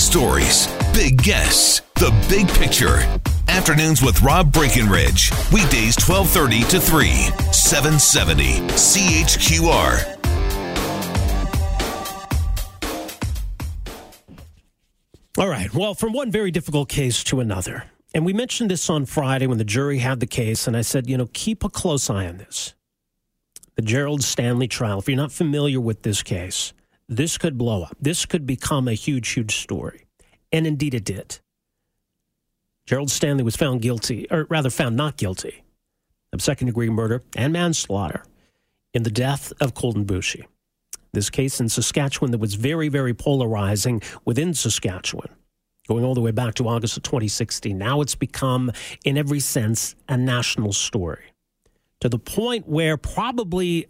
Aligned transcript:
stories, 0.00 0.66
big 0.94 1.22
guests, 1.22 1.82
the 1.96 2.10
big 2.28 2.48
picture. 2.48 2.98
Afternoons 3.48 4.02
with 4.02 4.22
Rob 4.22 4.52
Breckenridge. 4.52 5.30
Weekdays 5.52 5.96
1230 5.98 6.62
to 6.70 6.80
3, 6.80 7.08
770 7.52 8.60
CHQR. 8.70 10.16
All 15.38 15.48
right. 15.48 15.72
Well, 15.72 15.94
from 15.94 16.12
one 16.12 16.30
very 16.30 16.50
difficult 16.50 16.88
case 16.88 17.22
to 17.24 17.40
another. 17.40 17.84
And 18.14 18.26
we 18.26 18.32
mentioned 18.32 18.70
this 18.70 18.90
on 18.90 19.06
Friday 19.06 19.46
when 19.46 19.58
the 19.58 19.64
jury 19.64 19.98
had 19.98 20.20
the 20.20 20.26
case, 20.26 20.66
and 20.66 20.76
I 20.76 20.80
said, 20.80 21.08
you 21.08 21.16
know, 21.16 21.28
keep 21.32 21.62
a 21.62 21.68
close 21.68 22.10
eye 22.10 22.26
on 22.26 22.38
this. 22.38 22.74
The 23.76 23.82
Gerald 23.82 24.22
Stanley 24.22 24.66
trial. 24.66 24.98
If 24.98 25.08
you're 25.08 25.16
not 25.16 25.32
familiar 25.32 25.80
with 25.80 26.02
this 26.02 26.22
case, 26.22 26.72
this 27.10 27.36
could 27.36 27.58
blow 27.58 27.82
up. 27.82 27.96
This 28.00 28.24
could 28.24 28.46
become 28.46 28.88
a 28.88 28.94
huge, 28.94 29.28
huge 29.30 29.56
story. 29.56 30.06
And 30.52 30.66
indeed 30.66 30.94
it 30.94 31.04
did. 31.04 31.40
Gerald 32.86 33.10
Stanley 33.10 33.44
was 33.44 33.56
found 33.56 33.82
guilty, 33.82 34.26
or 34.30 34.46
rather 34.48 34.70
found 34.70 34.96
not 34.96 35.16
guilty, 35.16 35.62
of 36.32 36.40
second 36.40 36.68
degree 36.68 36.88
murder 36.88 37.22
and 37.36 37.52
manslaughter 37.52 38.24
in 38.94 39.02
the 39.02 39.10
death 39.10 39.52
of 39.60 39.74
Colten 39.74 40.06
Boushie. 40.06 40.46
This 41.12 41.28
case 41.28 41.60
in 41.60 41.68
Saskatchewan 41.68 42.30
that 42.30 42.38
was 42.38 42.54
very, 42.54 42.88
very 42.88 43.12
polarizing 43.12 44.00
within 44.24 44.54
Saskatchewan 44.54 45.28
going 45.88 46.04
all 46.04 46.14
the 46.14 46.20
way 46.20 46.30
back 46.30 46.54
to 46.54 46.68
August 46.68 46.96
of 46.96 47.02
2016. 47.02 47.76
Now 47.76 48.00
it's 48.00 48.14
become, 48.14 48.70
in 49.04 49.18
every 49.18 49.40
sense, 49.40 49.96
a 50.08 50.16
national 50.16 50.72
story 50.72 51.32
to 52.00 52.08
the 52.08 52.18
point 52.18 52.68
where 52.68 52.96
probably 52.96 53.88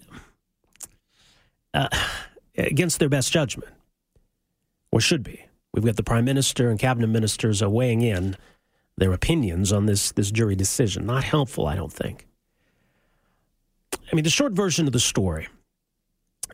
uh, 1.75 1.89
against 2.67 2.99
their 2.99 3.09
best 3.09 3.33
judgment, 3.33 3.73
or 4.93 5.01
should 5.01 5.23
be, 5.23 5.45
we've 5.73 5.85
got 5.85 5.97
the 5.97 6.03
prime 6.03 6.25
minister 6.25 6.71
and 6.71 6.79
cabinet 6.79 7.09
ministers 7.09 7.63
are 7.63 7.71
weighing 7.71 8.03
in 8.03 8.37
their 8.97 9.13
opinions 9.13 9.73
on 9.73 9.87
this, 9.87 10.13
this 10.13 10.31
jury 10.31 10.57
decision. 10.57 11.07
Not 11.07 11.25
helpful, 11.25 11.67
I 11.67 11.75
don't 11.75 11.93
think. 11.93 12.27
I 14.11 14.15
mean, 14.15 14.25
the 14.25 14.31
short 14.31 14.53
version 14.53 14.87
of 14.87 14.93
the 14.93 15.01
story 15.01 15.49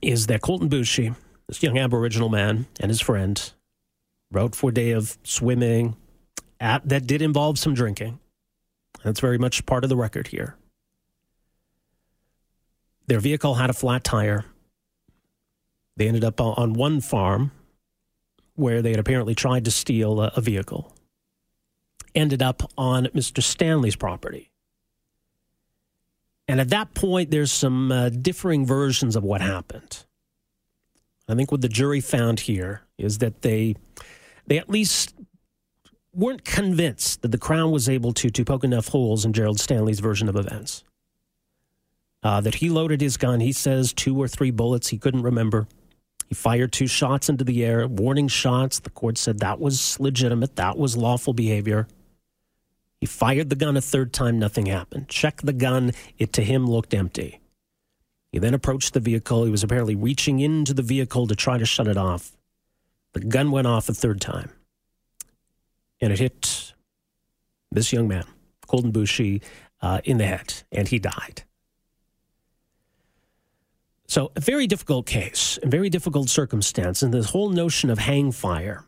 is 0.03 0.27
that 0.27 0.43
Colten 0.43 0.69
Boushie, 0.69 1.15
this 1.49 1.63
young 1.63 1.79
Aboriginal 1.79 2.29
man, 2.29 2.67
and 2.81 2.91
his 2.91 3.01
friend 3.01 3.53
wrote 4.31 4.55
for 4.55 4.71
a 4.71 4.75
day 4.75 4.91
of 4.91 5.17
swimming 5.23 5.97
at, 6.61 6.89
that 6.89 7.07
did 7.07 7.23
involve 7.23 7.59
some 7.59 7.75
drinking. 7.75 8.19
That's 9.03 9.21
very 9.21 9.39
much 9.39 9.65
part 9.67 9.85
of 9.85 9.91
the 9.91 9.97
record 9.97 10.29
here. 10.29 10.57
Their 13.07 13.21
vehicle 13.21 13.55
had 13.55 13.71
a 13.71 13.75
flat 13.75 14.05
tire. 14.05 14.45
They 15.97 16.09
ended 16.09 16.25
up 16.25 16.41
on 16.41 16.75
one 16.75 17.01
farm 17.01 17.53
where 18.55 18.83
they 18.83 18.91
had 18.91 18.99
apparently 18.99 19.35
tried 19.35 19.65
to 19.67 19.71
steal 19.71 20.21
a, 20.21 20.41
vehicle. 20.41 20.95
Ended 22.15 22.43
up 22.43 22.63
on 22.77 23.07
Mr. 23.07 23.43
Stanley's 23.43 23.97
property. 23.97 24.51
And 26.49 26.61
at 26.61 26.71
that 26.71 26.95
point, 26.95 27.31
there's 27.31 27.53
some 27.53 27.93
uh, 27.93 28.09
differing 28.09 28.67
versions 28.67 29.17
of 29.17 29.25
what 29.25 29.41
happened. 29.41 30.05
I 31.29 31.35
think 31.35 31.51
what 31.51 31.61
the 31.61 31.69
jury 31.69 32.01
found 32.01 32.41
here 32.41 32.83
is 32.99 33.19
that 33.19 33.43
they 33.43 33.75
they 34.47 34.59
at 34.59 34.71
least 34.71 35.15
weren't 36.15 36.45
convinced 36.45 37.23
that 37.23 37.33
the 37.33 37.39
Crown 37.39 37.73
was 37.73 37.89
able 37.89 38.13
to, 38.13 38.31
to 38.31 38.45
poke 38.45 38.63
enough 38.63 38.89
holes 38.89 39.25
in 39.25 39.33
Gerald 39.33 39.59
Stanley's 39.59 39.99
version 39.99 40.29
of 40.29 40.37
events. 40.37 40.85
Uh, 42.23 42.41
that 42.41 42.57
he 42.57 42.71
loaded 42.71 43.01
his 43.01 43.17
gun, 43.17 43.41
he 43.41 43.53
says 43.53 43.93
two 43.93 44.17
or 44.17 44.29
three 44.29 44.53
bullets, 44.53 44.89
he 44.89 44.99
couldn't 44.99 45.23
remember. 45.23 45.67
He 46.27 46.35
fired 46.35 46.73
two 46.73 46.87
shots 46.87 47.29
into 47.29 47.45
the 47.45 47.65
air, 47.65 47.87
warning 47.87 48.29
shots. 48.29 48.81
The 48.81 48.91
court 48.91 49.17
said 49.17 49.39
that 49.39 49.61
was 49.61 49.99
legitimate, 50.01 50.57
that 50.57 50.77
was 50.77 50.97
lawful 50.97 51.33
behavior. 51.33 51.87
He 53.01 53.07
fired 53.07 53.51
the 53.51 53.57
gun 53.57 53.77
a 53.77 53.81
third 53.81 54.13
time, 54.13 54.39
nothing 54.39 54.67
happened. 54.67 55.09
Checked 55.09 55.47
the 55.47 55.53
gun, 55.53 55.93
it 56.19 56.33
to 56.33 56.43
him 56.43 56.67
looked 56.67 56.95
empty. 56.95 57.41
He 58.33 58.39
then 58.39 58.55
approached 58.55 58.95
the 58.95 59.01
vehicle. 59.01 59.45
He 59.45 59.51
was 59.51 59.63
apparently 59.63 59.95
reaching 59.95 60.41
into 60.41 60.75
the 60.75 60.83
vehicle 60.83 61.27
to 61.27 61.37
try 61.37 61.59
to 61.59 61.67
shut 61.67 61.87
it 61.87 61.97
off. 61.97 62.33
The 63.13 63.21
gun 63.21 63.51
went 63.51 63.67
off 63.67 63.89
a 63.89 63.95
third 63.95 64.21
time, 64.21 64.51
and 66.01 66.13
it 66.13 66.19
hit 66.19 66.75
this 67.71 67.93
young 67.93 68.09
man, 68.09 68.25
Colten 68.69 68.93
Boushie, 68.93 69.43
uh, 69.81 70.01
in 70.05 70.19
the 70.19 70.27
head, 70.27 70.65
and 70.73 70.89
he 70.89 70.99
died. 70.99 71.45
So, 74.09 74.31
a 74.37 74.41
very 74.41 74.67
difficult 74.67 75.07
case, 75.07 75.59
a 75.63 75.69
very 75.69 75.91
difficult 75.91 76.29
circumstance, 76.31 77.03
and 77.03 77.13
this 77.13 77.31
whole 77.31 77.51
notion 77.51 77.91
of 77.91 77.99
hang 77.99 78.31
fire. 78.33 78.85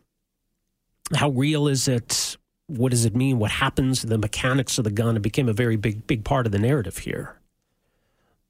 How 1.13 1.29
real 1.29 1.67
is 1.67 1.87
it? 1.87 2.37
What 2.67 2.91
does 2.91 3.03
it 3.03 3.15
mean? 3.15 3.39
What 3.39 3.51
happens? 3.51 4.03
The 4.03 4.17
mechanics 4.17 4.77
of 4.77 4.83
the 4.83 4.91
gun. 4.91 5.17
It 5.17 5.21
became 5.21 5.49
a 5.49 5.53
very 5.53 5.75
big, 5.75 6.07
big 6.07 6.23
part 6.23 6.45
of 6.45 6.51
the 6.51 6.59
narrative 6.59 6.99
here. 6.99 7.39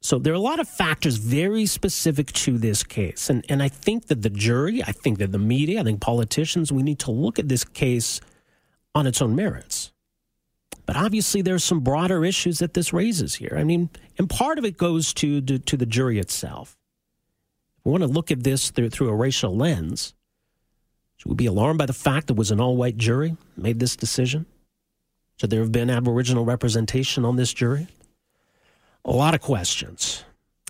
So 0.02 0.18
there 0.18 0.32
are 0.32 0.36
a 0.36 0.40
lot 0.40 0.60
of 0.60 0.70
factors 0.70 1.18
very 1.18 1.66
specific 1.66 2.32
to 2.34 2.58
this 2.58 2.84
case. 2.84 3.30
And, 3.30 3.46
and 3.50 3.62
I 3.62 3.68
think 3.68 4.08
that 4.08 4.22
the 4.22 4.30
jury, 4.30 4.82
I 4.84 4.92
think 4.92 5.18
that 5.20 5.32
the 5.32 5.40
media, 5.40 5.82
I 5.82 5.84
think 5.84 6.00
politicians, 6.00 6.72
we 6.72 6.84
need 6.84 7.00
to 7.00 7.12
look 7.12 7.38
at 7.40 7.50
this 7.50 7.66
case 7.66 8.22
on 8.96 9.08
its 9.08 9.22
own 9.22 9.36
merits. 9.36 9.92
But 10.90 10.98
obviously, 10.98 11.44
there's 11.44 11.64
some 11.64 11.82
broader 11.82 12.26
issues 12.26 12.58
that 12.58 12.74
this 12.74 12.92
raises 12.92 13.36
here. 13.36 13.54
I 13.56 13.64
mean, 13.64 13.92
and 14.18 14.28
part 14.28 14.58
of 14.58 14.66
it 14.66 14.76
goes 14.76 15.14
to, 15.14 15.40
to, 15.40 15.60
to 15.60 15.78
the 15.78 15.86
jury 15.86 16.18
itself. 16.18 16.80
We 17.84 17.92
want 17.92 18.02
to 18.02 18.08
look 18.08 18.32
at 18.32 18.44
this 18.44 18.72
through, 18.72 18.90
through 18.90 19.10
a 19.10 19.16
racial 19.16 19.56
lens. 19.56 20.16
Should 21.18 21.30
we 21.30 21.36
be 21.36 21.46
alarmed 21.46 21.78
by 21.78 21.86
the 21.86 21.94
fact 21.94 22.26
that 22.26 22.34
it 22.34 22.38
was 22.40 22.50
an 22.50 22.60
all 22.60 22.76
white 22.76 22.98
jury 22.98 23.38
made 23.56 23.80
this 23.80 23.96
decision? 23.96 24.48
Should 25.40 25.52
there 25.52 25.60
have 25.60 25.72
been 25.72 25.92
Aboriginal 25.92 26.44
representation 26.44 27.24
on 27.24 27.36
this 27.36 27.54
jury? 27.54 27.86
a 29.06 29.12
lot 29.12 29.36
of 29.36 29.42
questions. 29.42 30.24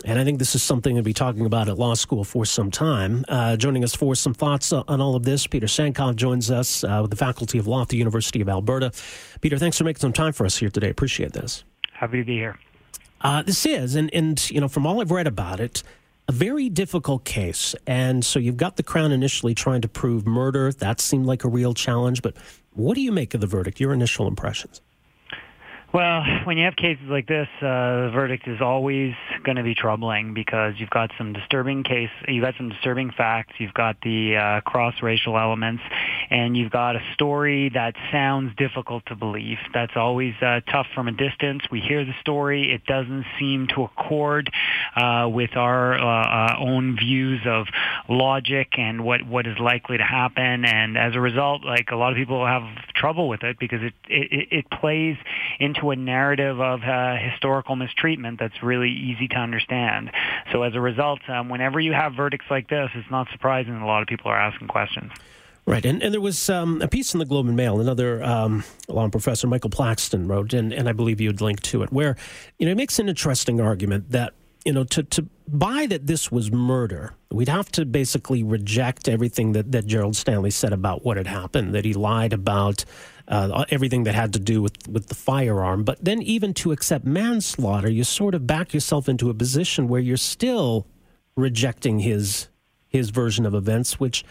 And 0.05 0.17
I 0.17 0.23
think 0.23 0.39
this 0.39 0.55
is 0.55 0.63
something 0.63 0.95
to 0.95 1.03
be 1.03 1.13
talking 1.13 1.45
about 1.45 1.67
at 1.67 1.77
law 1.77 1.93
school 1.93 2.23
for 2.23 2.45
some 2.45 2.71
time. 2.71 3.25
Uh, 3.27 3.57
joining 3.57 3.83
us 3.83 3.93
for 3.93 4.15
some 4.15 4.33
thoughts 4.33 4.71
on 4.71 5.01
all 5.01 5.15
of 5.15 5.23
this, 5.23 5.45
Peter 5.45 5.67
Sankoff 5.67 6.15
joins 6.15 6.49
us 6.49 6.83
uh, 6.83 6.99
with 7.01 7.11
the 7.11 7.17
Faculty 7.17 7.57
of 7.57 7.67
Law 7.67 7.81
at 7.81 7.89
the 7.89 7.97
University 7.97 8.41
of 8.41 8.47
Alberta. 8.47 8.91
Peter, 9.41 9.57
thanks 9.57 9.77
for 9.77 9.83
making 9.83 9.99
some 9.99 10.13
time 10.13 10.33
for 10.33 10.45
us 10.45 10.57
here 10.57 10.69
today. 10.69 10.89
Appreciate 10.89 11.33
this. 11.33 11.63
Happy 11.91 12.19
to 12.19 12.23
be 12.23 12.35
here. 12.35 12.57
Uh, 13.21 13.41
this 13.41 13.65
is, 13.65 13.95
and, 13.95 14.13
and 14.13 14.49
you 14.49 14.61
know, 14.61 14.69
from 14.69 14.87
all 14.87 15.01
I've 15.01 15.11
read 15.11 15.27
about 15.27 15.59
it, 15.59 15.83
a 16.29 16.31
very 16.31 16.69
difficult 16.69 17.25
case. 17.25 17.75
And 17.85 18.23
so 18.23 18.39
you've 18.39 18.55
got 18.55 18.77
the 18.77 18.83
Crown 18.83 19.11
initially 19.11 19.53
trying 19.53 19.81
to 19.81 19.89
prove 19.89 20.25
murder. 20.25 20.71
That 20.71 21.01
seemed 21.01 21.25
like 21.25 21.43
a 21.43 21.49
real 21.49 21.73
challenge. 21.73 22.21
But 22.21 22.37
what 22.73 22.95
do 22.95 23.01
you 23.01 23.11
make 23.11 23.33
of 23.33 23.41
the 23.41 23.47
verdict? 23.47 23.79
Your 23.79 23.93
initial 23.93 24.27
impressions? 24.27 24.81
Well, 25.91 26.23
when 26.43 26.59
you 26.59 26.65
have 26.65 26.75
cases 26.75 27.05
like 27.09 27.25
this, 27.25 27.47
uh, 27.61 27.63
the 27.63 28.11
verdict 28.13 28.47
is 28.47 28.61
always 28.61 29.15
going 29.43 29.57
to 29.57 29.63
be 29.63 29.73
troubling 29.73 30.35
because 30.35 30.75
you've 30.77 30.91
got 30.91 31.09
some 31.17 31.33
disturbing 31.33 31.83
case, 31.83 32.11
you've 32.27 32.43
got 32.43 32.53
some 32.57 32.69
disturbing 32.69 33.09
facts, 33.09 33.53
you've 33.57 33.73
got 33.73 33.97
the 34.03 34.37
uh, 34.37 34.61
cross-racial 34.61 35.35
elements, 35.35 35.81
and 36.29 36.55
you've 36.55 36.71
got 36.71 36.95
a 36.95 37.01
story 37.15 37.71
that 37.73 37.95
sounds 38.11 38.55
difficult 38.55 39.03
to 39.07 39.15
believe. 39.15 39.57
That's 39.73 39.93
always 39.95 40.35
uh, 40.43 40.59
tough 40.71 40.85
from 40.93 41.07
a 41.07 41.11
distance. 41.11 41.63
We 41.71 41.79
hear 41.79 42.05
the 42.05 42.13
story, 42.21 42.71
it 42.71 42.85
doesn't 42.85 43.25
seem 43.39 43.65
to 43.73 43.85
accord 43.85 44.51
uh, 44.95 45.27
with 45.27 45.57
our 45.57 45.97
uh, 45.97 46.05
uh, 46.05 46.55
own 46.59 46.97
views 46.97 47.41
of 47.47 47.65
logic 48.07 48.77
and 48.77 49.03
what 49.03 49.23
what 49.23 49.47
is 49.47 49.57
likely 49.57 49.97
to 49.97 50.03
happen, 50.03 50.65
and 50.65 50.99
as 50.99 51.15
a 51.15 51.19
result, 51.19 51.65
like 51.65 51.89
a 51.89 51.95
lot 51.95 52.11
of 52.11 52.17
people 52.17 52.45
have 52.45 52.61
trouble 52.99 53.27
with 53.27 53.43
it 53.43 53.57
because 53.59 53.81
it 53.81 53.93
it, 54.07 54.47
it 54.51 54.69
plays 54.69 55.17
into 55.59 55.91
a 55.91 55.95
narrative 55.95 56.59
of 56.59 56.83
uh, 56.83 57.15
historical 57.17 57.75
mistreatment 57.75 58.39
that's 58.39 58.61
really 58.61 58.91
easy 58.91 59.27
to 59.29 59.35
understand. 59.37 60.11
So 60.51 60.63
as 60.63 60.75
a 60.75 60.81
result, 60.81 61.19
um, 61.29 61.49
whenever 61.49 61.79
you 61.79 61.93
have 61.93 62.13
verdicts 62.13 62.47
like 62.49 62.69
this, 62.69 62.89
it's 62.93 63.09
not 63.09 63.27
surprising 63.31 63.73
that 63.73 63.83
a 63.83 63.87
lot 63.87 64.01
of 64.01 64.07
people 64.07 64.29
are 64.29 64.39
asking 64.39 64.67
questions. 64.67 65.11
Right, 65.65 65.85
and, 65.85 66.01
and 66.01 66.11
there 66.11 66.21
was 66.21 66.49
um, 66.49 66.81
a 66.81 66.87
piece 66.87 67.13
in 67.13 67.19
the 67.19 67.25
Globe 67.25 67.45
and 67.45 67.55
Mail, 67.55 67.79
another 67.79 68.23
um, 68.23 68.63
law 68.87 69.07
professor, 69.07 69.45
Michael 69.45 69.69
Plaxton, 69.69 70.27
wrote, 70.27 70.51
and, 70.51 70.73
and 70.73 70.89
I 70.89 70.93
believe 70.93 71.21
you'd 71.21 71.41
link 71.41 71.61
to 71.61 71.83
it, 71.83 71.91
where 71.91 72.17
you 72.57 72.65
know, 72.65 72.71
he 72.71 72.75
makes 72.75 72.97
an 72.97 73.07
interesting 73.07 73.61
argument 73.61 74.09
that 74.09 74.33
you 74.65 74.73
know, 74.73 74.83
to, 74.83 75.03
to 75.03 75.25
buy 75.57 75.85
that 75.87 76.07
this 76.07 76.31
was 76.31 76.51
murder, 76.51 77.13
we'd 77.31 77.49
have 77.49 77.71
to 77.73 77.85
basically 77.85 78.43
reject 78.43 79.07
everything 79.07 79.53
that, 79.53 79.71
that 79.71 79.85
Gerald 79.85 80.15
Stanley 80.15 80.51
said 80.51 80.73
about 80.73 81.03
what 81.03 81.17
had 81.17 81.27
happened, 81.27 81.73
that 81.73 81.85
he 81.85 81.93
lied 81.93 82.33
about 82.33 82.85
uh, 83.27 83.65
everything 83.69 84.03
that 84.03 84.15
had 84.15 84.33
to 84.33 84.39
do 84.39 84.61
with, 84.61 84.87
with 84.87 85.07
the 85.07 85.15
firearm. 85.15 85.83
But 85.83 86.03
then, 86.03 86.21
even 86.21 86.53
to 86.55 86.71
accept 86.71 87.05
manslaughter, 87.05 87.89
you 87.89 88.03
sort 88.03 88.35
of 88.35 88.47
back 88.47 88.73
yourself 88.73 89.07
into 89.07 89.29
a 89.29 89.33
position 89.33 89.87
where 89.87 90.01
you're 90.01 90.17
still 90.17 90.87
rejecting 91.35 91.99
his 91.99 92.47
his 92.87 93.11
version 93.11 93.45
of 93.45 93.53
events, 93.53 93.99
which 93.99 94.25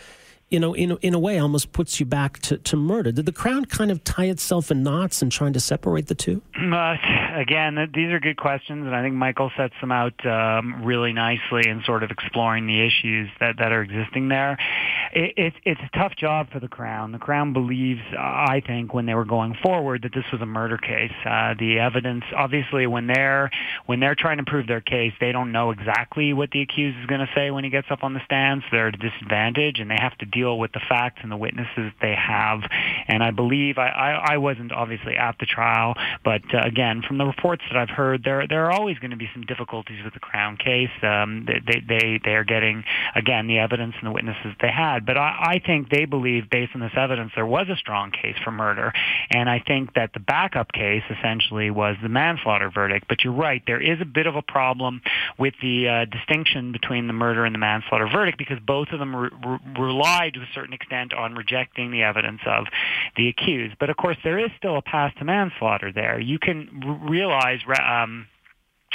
you 0.51 0.59
know, 0.59 0.75
in, 0.75 0.97
in 1.03 1.15
a 1.15 1.19
way, 1.19 1.39
almost 1.39 1.73
puts 1.73 2.01
you 2.01 2.07
back 2.07 2.39
to, 2.41 2.59
to 2.59 2.77
murder. 2.77 3.13
Did 3.13 3.27
the 3.27 3.33
Crown 3.33 3.67
kind 3.67 3.91
of 3.91 4.03
tie 4.05 4.27
itself 4.27 4.71
in 4.71 4.83
knots 4.83 5.23
in 5.23 5.31
trying 5.31 5.53
to 5.53 5.61
separate 5.61 6.07
the 6.07 6.15
two? 6.15 6.43
Uh, 6.57 6.97
again, 7.35 7.77
these 7.95 8.11
are 8.11 8.21
good 8.21 8.37
questions, 8.37 8.87
and 8.87 8.95
I 8.95 9.03
think 9.03 9.15
Michael 9.15 9.51
sets 9.57 9.75
them 9.81 9.93
out 9.93 10.25
um, 10.27 10.85
really 10.85 11.13
nicely 11.13 11.69
in 11.69 11.83
sort 11.85 12.03
of 12.03 12.11
exploring 12.11 12.67
the 12.67 12.81
issues 12.81 13.29
that, 13.41 13.57
that 13.59 13.73
are 13.73 13.83
existing 13.83 14.29
there. 14.29 14.59
it, 15.13 15.35
it, 15.37 15.53
it's 15.65 15.81
a 15.81 15.99
tough 15.99 16.15
job 16.17 16.51
for 16.51 16.61
the 16.61 16.69
Crown. 16.69 17.13
The 17.13 17.19
Crown 17.19 17.53
believes, 17.53 18.01
I 18.17 18.63
think, 18.67 18.95
when 18.95 19.07
they 19.07 19.15
were 19.15 19.25
going 19.25 19.57
forward, 19.63 20.03
that 20.03 20.13
this 20.15 20.25
was 20.33 20.41
a 20.41 20.47
murder 20.47 20.79
case. 20.79 21.13
Uh, 21.25 21.55
the 21.59 21.79
evidence, 21.79 22.25
obviously, 22.37 22.87
when 22.87 23.07
they're 23.07 23.51
when 23.87 24.01
they're 24.01 24.15
trying 24.15 24.39
to 24.39 24.45
prove 24.45 24.67
their 24.67 24.81
case, 24.81 25.13
they 25.21 25.33
don't 25.33 25.53
know 25.53 25.71
exactly 25.71 26.33
what 26.33 26.51
the 26.51 26.63
accused 26.63 26.99
is 26.99 27.07
going 27.07 27.21
to 27.21 27.29
say 27.35 27.51
when 27.51 27.65
he 27.65 27.71
gets 27.71 27.89
up 27.91 28.05
on 28.05 28.15
the 28.15 28.21
stand. 28.25 28.63
So 28.63 28.69
they're 28.77 28.89
at 28.89 28.95
a 28.95 28.99
disadvantage, 28.99 29.81
and 29.81 29.91
they 29.91 29.99
have 29.99 30.17
to 30.19 30.27
deal 30.27 30.38
with 30.47 30.73
the 30.73 30.81
facts 30.89 31.21
and 31.23 31.31
the 31.33 31.37
witnesses 31.37 31.93
they 32.01 32.15
have. 32.15 32.61
And 33.09 33.23
I 33.23 33.31
believe 33.31 33.79
I, 33.79 33.89
I, 33.89 34.35
I 34.35 34.37
wasn't 34.39 34.73
obviously 34.73 35.17
at 35.17 35.37
the 35.39 35.47
trial, 35.47 35.95
but 36.25 36.43
uh, 36.53 36.61
again, 36.65 37.03
from 37.07 37.19
the 37.19 37.25
reports 37.25 37.63
that 37.71 37.79
I've 37.79 37.91
heard, 37.91 38.25
there 38.25 38.47
there 38.47 38.67
are 38.67 38.73
always 38.73 38.99
going 38.99 39.11
to 39.11 39.17
be 39.17 39.29
some 39.33 39.43
difficulties 39.43 40.05
with 40.05 40.15
the 40.15 40.21
Crown 40.21 40.57
case. 40.57 40.91
Um, 41.03 41.47
they 41.47 41.83
they 41.87 42.21
they 42.25 42.35
are 42.35 42.45
getting 42.45 42.85
again 43.15 43.47
the 43.47 43.59
evidence 43.59 43.95
and 43.99 44.07
the 44.07 44.13
witnesses 44.13 44.55
they 44.61 44.71
had, 44.71 45.07
but 45.07 45.17
I, 45.17 45.55
I 45.55 45.63
think 45.65 45.91
they 45.91 46.05
believe, 46.05 46.51
based 46.51 46.73
on 46.75 46.81
this 46.81 46.93
evidence, 46.97 47.33
there 47.35 47.47
was 47.47 47.69
a 47.69 47.77
strong 47.77 48.11
case 48.11 48.37
for 48.45 48.51
murder, 48.51 48.93
and 49.31 49.49
I 49.49 49.63
think 49.67 49.95
that 49.95 50.13
the 50.13 50.21
backup 50.21 50.73
case 50.73 51.03
essentially 51.11 51.71
was 51.71 51.97
the 52.03 52.09
manslaughter 52.09 52.71
verdict. 52.71 53.07
But 53.09 53.25
you're 53.25 53.33
right, 53.33 53.63
there 53.67 53.81
is 53.81 54.01
a 54.01 54.05
bit 54.05 54.27
of 54.27 54.37
a 54.37 54.43
problem 54.43 55.03
with 55.39 55.55
the 55.63 55.89
uh, 55.89 56.05
distinction 56.05 56.73
between 56.73 57.07
the 57.07 57.13
murder 57.13 57.45
and 57.45 57.55
the 57.55 57.59
manslaughter 57.59 58.09
verdict 58.09 58.39
because 58.39 58.59
both 58.65 58.89
of 58.93 58.99
them 58.99 59.15
re- 59.15 59.31
re- 59.45 59.59
to 60.35 60.41
a 60.41 60.49
certain 60.55 60.73
extent 60.73 61.13
on 61.15 61.35
rejecting 61.35 61.91
the 61.91 62.03
evidence 62.03 62.41
of 62.47 62.67
the 63.17 63.29
accused. 63.29 63.77
But 63.79 63.91
of 63.91 63.97
course, 63.97 64.17
there 64.25 64.39
is 64.39 64.51
still 64.57 64.77
a 64.77 64.83
path 64.83 65.15
to 65.19 65.25
manslaughter 65.25 65.93
there. 65.93 66.19
You 66.21 66.39
can 66.39 66.83
r- 66.87 67.09
realize. 67.09 67.61
Um, 67.69 68.27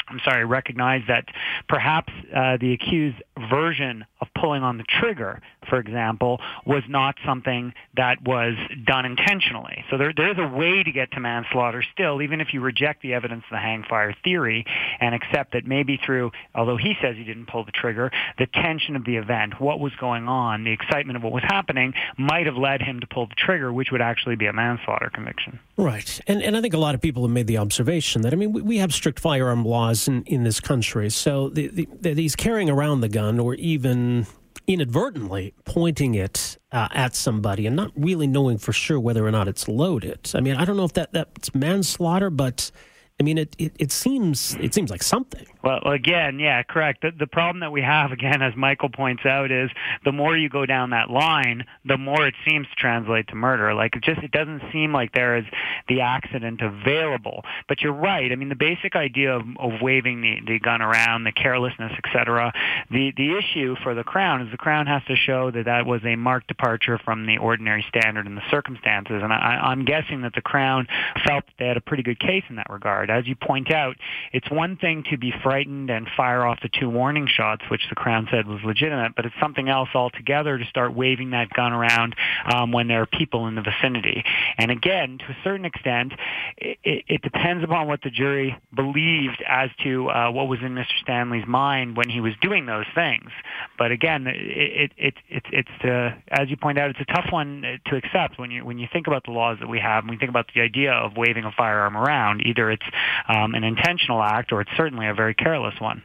I'm 0.09 0.19
sorry, 0.25 0.43
recognize 0.43 1.01
that 1.07 1.25
perhaps 1.69 2.11
uh, 2.35 2.57
the 2.57 2.73
accused 2.73 3.23
version 3.49 4.05
of 4.19 4.27
pulling 4.37 4.61
on 4.61 4.77
the 4.77 4.83
trigger, 4.83 5.41
for 5.69 5.79
example, 5.79 6.39
was 6.65 6.83
not 6.87 7.15
something 7.25 7.73
that 7.95 8.21
was 8.23 8.53
done 8.85 9.05
intentionally. 9.05 9.83
So 9.89 9.97
there, 9.97 10.13
there 10.15 10.31
is 10.31 10.37
a 10.37 10.55
way 10.55 10.83
to 10.83 10.91
get 10.91 11.11
to 11.11 11.19
manslaughter 11.19 11.83
still, 11.93 12.21
even 12.21 12.41
if 12.41 12.53
you 12.53 12.61
reject 12.61 13.01
the 13.01 13.13
evidence 13.13 13.43
of 13.45 13.51
the 13.51 13.59
hang 13.59 13.83
fire 13.89 14.15
theory 14.23 14.65
and 14.99 15.15
accept 15.15 15.53
that 15.53 15.65
maybe 15.65 15.99
through, 16.05 16.31
although 16.55 16.77
he 16.77 16.93
says 17.01 17.15
he 17.17 17.23
didn't 17.23 17.47
pull 17.47 17.65
the 17.65 17.71
trigger, 17.71 18.11
the 18.37 18.47
tension 18.47 18.95
of 18.95 19.05
the 19.05 19.17
event, 19.17 19.59
what 19.59 19.79
was 19.79 19.93
going 19.99 20.27
on, 20.27 20.63
the 20.63 20.71
excitement 20.71 21.17
of 21.17 21.23
what 21.23 21.31
was 21.31 21.43
happening, 21.43 21.93
might 22.17 22.45
have 22.45 22.55
led 22.55 22.81
him 22.81 22.99
to 22.99 23.07
pull 23.07 23.27
the 23.27 23.35
trigger, 23.35 23.71
which 23.71 23.91
would 23.91 24.01
actually 24.01 24.35
be 24.35 24.45
a 24.45 24.53
manslaughter 24.53 25.09
conviction. 25.13 25.59
Right. 25.77 26.19
And, 26.27 26.41
and 26.41 26.55
I 26.55 26.61
think 26.61 26.73
a 26.73 26.77
lot 26.77 26.95
of 26.95 27.01
people 27.01 27.23
have 27.23 27.31
made 27.31 27.47
the 27.47 27.57
observation 27.57 28.21
that, 28.21 28.33
I 28.33 28.35
mean, 28.35 28.53
we, 28.53 28.61
we 28.61 28.77
have 28.77 28.93
strict 28.93 29.19
firearm 29.19 29.65
laws 29.65 30.07
in, 30.07 30.23
in 30.23 30.43
this 30.43 30.59
country. 30.59 31.09
So 31.09 31.49
the, 31.49 31.67
the, 31.67 31.87
the, 32.01 32.13
he's 32.13 32.35
carrying 32.35 32.69
around 32.69 33.01
the 33.01 33.09
gun 33.09 33.39
or 33.39 33.55
even 33.55 34.27
inadvertently 34.67 35.53
pointing 35.65 36.15
it 36.15 36.57
uh, 36.71 36.87
at 36.91 37.15
somebody 37.15 37.67
and 37.67 37.75
not 37.75 37.91
really 37.95 38.27
knowing 38.27 38.57
for 38.57 38.73
sure 38.73 38.99
whether 38.99 39.25
or 39.25 39.31
not 39.31 39.47
it's 39.47 39.67
loaded. 39.67 40.31
I 40.33 40.39
mean, 40.41 40.55
I 40.55 40.65
don't 40.65 40.77
know 40.77 40.85
if 40.85 40.93
that 40.93 41.13
that's 41.13 41.53
manslaughter, 41.53 42.29
but 42.29 42.71
I 43.19 43.23
mean, 43.23 43.37
it, 43.37 43.55
it, 43.59 43.73
it 43.77 43.91
seems 43.91 44.55
it 44.59 44.73
seems 44.73 44.89
like 44.89 45.03
something. 45.03 45.45
Well, 45.63 45.79
again, 45.85 46.39
yeah, 46.39 46.61
correct. 46.63 47.03
The, 47.03 47.11
the 47.17 47.27
problem 47.27 47.61
that 47.61 47.71
we 47.71 47.81
have, 47.81 48.11
again, 48.11 48.41
as 48.41 48.53
Michael 48.55 48.89
points 48.89 49.25
out, 49.25 49.49
is 49.49 49.69
the 50.03 50.11
more 50.11 50.35
you 50.35 50.49
go 50.49 50.65
down 50.65 50.89
that 50.89 51.09
line, 51.09 51.63
the 51.85 51.97
more 51.97 52.27
it 52.27 52.33
seems 52.45 52.67
to 52.67 52.75
translate 52.75 53.27
to 53.29 53.35
murder. 53.35 53.73
Like 53.73 53.95
it 53.95 54.03
just 54.03 54.21
it 54.23 54.31
doesn't 54.31 54.61
seem 54.73 54.91
like 54.91 55.13
there 55.13 55.37
is 55.37 55.45
the 55.87 56.01
accident 56.01 56.61
available. 56.61 57.45
But 57.69 57.81
you're 57.81 57.93
right. 57.93 58.31
I 58.31 58.35
mean, 58.35 58.49
the 58.49 58.55
basic 58.55 58.95
idea 58.95 59.35
of, 59.35 59.43
of 59.57 59.81
waving 59.81 60.21
the, 60.21 60.39
the 60.45 60.59
gun 60.59 60.81
around, 60.81 61.23
the 61.23 61.31
carelessness, 61.31 61.93
etc. 62.03 62.51
The 62.89 63.13
the 63.15 63.37
issue 63.37 63.75
for 63.83 63.93
the 63.93 64.03
crown 64.03 64.41
is 64.41 64.51
the 64.51 64.57
crown 64.57 64.87
has 64.87 65.03
to 65.05 65.15
show 65.15 65.51
that 65.51 65.65
that 65.65 65.85
was 65.85 66.01
a 66.03 66.15
marked 66.15 66.47
departure 66.47 66.97
from 66.97 67.25
the 67.25 67.37
ordinary 67.37 67.85
standard 67.87 68.25
in 68.25 68.35
the 68.35 68.49
circumstances. 68.49 69.21
And 69.23 69.31
I, 69.31 69.59
I'm 69.63 69.85
guessing 69.85 70.23
that 70.23 70.33
the 70.33 70.41
crown 70.41 70.87
felt 71.25 71.45
that 71.45 71.53
they 71.57 71.67
had 71.67 71.77
a 71.77 71.81
pretty 71.81 72.03
good 72.03 72.19
case 72.19 72.43
in 72.49 72.57
that 72.57 72.69
regard. 72.69 73.11
As 73.13 73.27
you 73.27 73.35
point 73.35 73.71
out, 73.71 73.95
it's 74.31 74.49
one 74.49 74.77
thing 74.77 75.03
to 75.11 75.17
be 75.17 75.33
frightened 75.43 75.89
and 75.89 76.07
fire 76.15 76.45
off 76.45 76.59
the 76.61 76.69
two 76.69 76.89
warning 76.89 77.27
shots, 77.27 77.63
which 77.69 77.83
the 77.89 77.95
Crown 77.95 78.27
said 78.31 78.47
was 78.47 78.59
legitimate, 78.63 79.15
but 79.15 79.25
it's 79.25 79.35
something 79.39 79.69
else 79.69 79.89
altogether 79.93 80.57
to 80.57 80.65
start 80.65 80.93
waving 80.93 81.31
that 81.31 81.49
gun 81.49 81.73
around 81.73 82.15
um, 82.45 82.71
when 82.71 82.87
there 82.87 83.01
are 83.01 83.05
people 83.05 83.47
in 83.47 83.55
the 83.55 83.61
vicinity. 83.61 84.23
And 84.57 84.71
again, 84.71 85.17
to 85.19 85.25
a 85.25 85.37
certain 85.43 85.65
extent, 85.65 86.13
it, 86.57 87.03
it 87.07 87.21
depends 87.21 87.63
upon 87.63 87.87
what 87.87 88.01
the 88.01 88.09
jury 88.09 88.57
believed 88.75 89.43
as 89.47 89.69
to 89.83 90.09
uh, 90.09 90.31
what 90.31 90.47
was 90.47 90.59
in 90.61 90.75
Mr. 90.75 90.93
Stanley's 91.01 91.47
mind 91.47 91.95
when 91.97 92.09
he 92.09 92.19
was 92.19 92.33
doing 92.41 92.65
those 92.65 92.85
things. 92.95 93.29
But 93.77 93.91
again, 93.91 94.27
it, 94.27 94.91
it, 94.97 95.13
it, 95.29 95.43
it's 95.51 95.85
uh, 95.85 96.15
as 96.29 96.49
you 96.49 96.57
point 96.57 96.77
out, 96.77 96.89
it's 96.89 96.99
a 96.99 97.13
tough 97.13 97.31
one 97.31 97.79
to 97.85 97.95
accept 97.95 98.39
when 98.39 98.51
you 98.51 98.65
when 98.65 98.79
you 98.79 98.87
think 98.91 99.07
about 99.07 99.23
the 99.25 99.31
laws 99.31 99.57
that 99.59 99.67
we 99.67 99.79
have 99.79 100.03
and 100.03 100.11
we 100.11 100.17
think 100.17 100.29
about 100.29 100.47
the 100.53 100.61
idea 100.61 100.91
of 100.91 101.17
waving 101.17 101.45
a 101.45 101.51
firearm 101.51 101.97
around. 101.97 102.41
Either 102.45 102.71
it's 102.71 102.85
um, 103.27 103.55
an 103.55 103.63
intentional 103.63 104.21
act 104.21 104.51
or 104.51 104.61
it's 104.61 104.71
certainly 104.77 105.07
a 105.07 105.13
very 105.13 105.33
careless 105.33 105.75
one. 105.79 106.01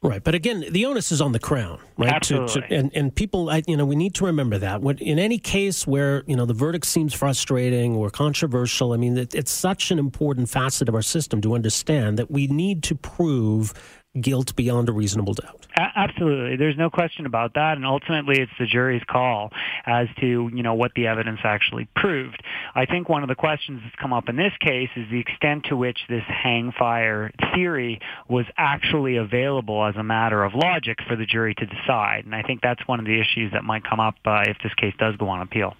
Right, 0.00 0.22
but 0.22 0.36
again, 0.36 0.64
the 0.70 0.86
onus 0.86 1.10
is 1.10 1.20
on 1.20 1.32
the 1.32 1.40
crown, 1.40 1.80
right? 1.96 2.12
Absolutely. 2.12 2.62
To, 2.62 2.68
to, 2.68 2.74
and 2.74 2.92
and 2.94 3.12
people, 3.12 3.52
you 3.66 3.76
know, 3.76 3.84
we 3.84 3.96
need 3.96 4.14
to 4.14 4.26
remember 4.26 4.56
that. 4.58 4.80
When, 4.80 4.96
in 4.98 5.18
any 5.18 5.38
case 5.38 5.88
where 5.88 6.22
you 6.28 6.36
know 6.36 6.46
the 6.46 6.54
verdict 6.54 6.86
seems 6.86 7.14
frustrating 7.14 7.96
or 7.96 8.08
controversial, 8.08 8.92
I 8.92 8.96
mean, 8.96 9.18
it, 9.18 9.34
it's 9.34 9.50
such 9.50 9.90
an 9.90 9.98
important 9.98 10.48
facet 10.50 10.88
of 10.88 10.94
our 10.94 11.02
system 11.02 11.40
to 11.40 11.52
understand 11.52 12.16
that 12.16 12.30
we 12.30 12.46
need 12.46 12.84
to 12.84 12.94
prove 12.94 13.74
guilt 14.20 14.56
beyond 14.56 14.88
a 14.88 14.92
reasonable 14.92 15.34
doubt. 15.34 15.66
Absolutely, 15.76 16.56
there's 16.56 16.76
no 16.76 16.90
question 16.90 17.26
about 17.26 17.54
that, 17.54 17.76
and 17.76 17.86
ultimately 17.86 18.40
it's 18.40 18.52
the 18.58 18.66
jury's 18.66 19.02
call 19.08 19.52
as 19.86 20.08
to 20.20 20.50
you 20.52 20.62
know 20.62 20.74
what 20.74 20.92
the 20.94 21.06
evidence 21.06 21.40
actually 21.44 21.88
proved. 21.94 22.42
I 22.74 22.86
think 22.86 23.08
one 23.08 23.22
of 23.22 23.28
the 23.28 23.36
questions 23.36 23.80
that's 23.84 23.94
come 23.96 24.12
up 24.12 24.28
in 24.28 24.36
this 24.36 24.52
case 24.60 24.88
is 24.96 25.08
the 25.10 25.20
extent 25.20 25.66
to 25.68 25.76
which 25.76 25.98
this 26.08 26.24
hang 26.26 26.72
fire 26.76 27.30
theory 27.54 28.00
was 28.28 28.46
actually 28.56 29.16
available 29.16 29.84
as 29.84 29.94
a 29.96 30.02
matter 30.02 30.42
of 30.42 30.54
logic 30.54 30.98
for 31.06 31.14
the 31.14 31.26
jury 31.26 31.54
to 31.54 31.66
decide, 31.66 32.24
and 32.24 32.34
I 32.34 32.42
think 32.42 32.60
that's 32.60 32.86
one 32.88 32.98
of 32.98 33.06
the 33.06 33.20
issues 33.20 33.52
that 33.52 33.62
might 33.62 33.84
come 33.84 34.00
up 34.00 34.16
uh, 34.24 34.42
if 34.46 34.56
this 34.62 34.74
case 34.74 34.94
does 34.98 35.16
go 35.16 35.28
on 35.28 35.42
appeal. 35.42 35.76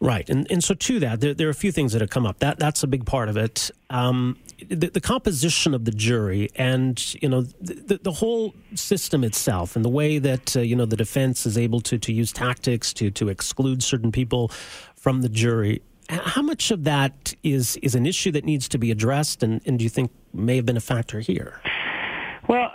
Right, 0.00 0.28
and 0.28 0.50
and 0.50 0.62
so 0.62 0.74
to 0.74 1.00
that, 1.00 1.20
there, 1.20 1.34
there 1.34 1.46
are 1.46 1.50
a 1.50 1.54
few 1.54 1.72
things 1.72 1.92
that 1.92 2.00
have 2.02 2.10
come 2.10 2.26
up. 2.26 2.40
That 2.40 2.58
that's 2.58 2.82
a 2.82 2.86
big 2.86 3.06
part 3.06 3.28
of 3.28 3.36
it. 3.36 3.70
Um, 3.88 4.38
the, 4.68 4.88
the, 4.88 5.00
composition 5.00 5.74
of 5.74 5.84
the 5.84 5.90
jury, 5.90 6.50
and 6.56 7.14
you 7.22 7.28
know, 7.28 7.42
the, 7.60 7.98
the 8.02 8.12
whole 8.12 8.54
system 8.74 9.24
itself, 9.24 9.76
and 9.76 9.84
the 9.84 9.90
way 9.90 10.18
that 10.18 10.56
uh, 10.56 10.60
you 10.60 10.74
know 10.74 10.86
the 10.86 10.96
defense 10.96 11.46
is 11.46 11.58
able 11.58 11.80
to 11.82 11.98
to 11.98 12.12
use 12.12 12.32
tactics 12.32 12.92
to 12.94 13.10
to 13.10 13.28
exclude 13.28 13.82
certain 13.82 14.12
people 14.12 14.48
from 14.96 15.22
the 15.22 15.28
jury. 15.28 15.82
How 16.08 16.42
much 16.42 16.70
of 16.70 16.84
that 16.84 17.34
is 17.42 17.76
is 17.82 17.94
an 17.94 18.06
issue 18.06 18.30
that 18.32 18.44
needs 18.44 18.68
to 18.68 18.78
be 18.78 18.90
addressed, 18.90 19.42
and, 19.42 19.60
and 19.66 19.78
do 19.78 19.84
you 19.84 19.90
think 19.90 20.10
may 20.32 20.56
have 20.56 20.66
been 20.66 20.76
a 20.76 20.80
factor 20.80 21.20
here? 21.20 21.60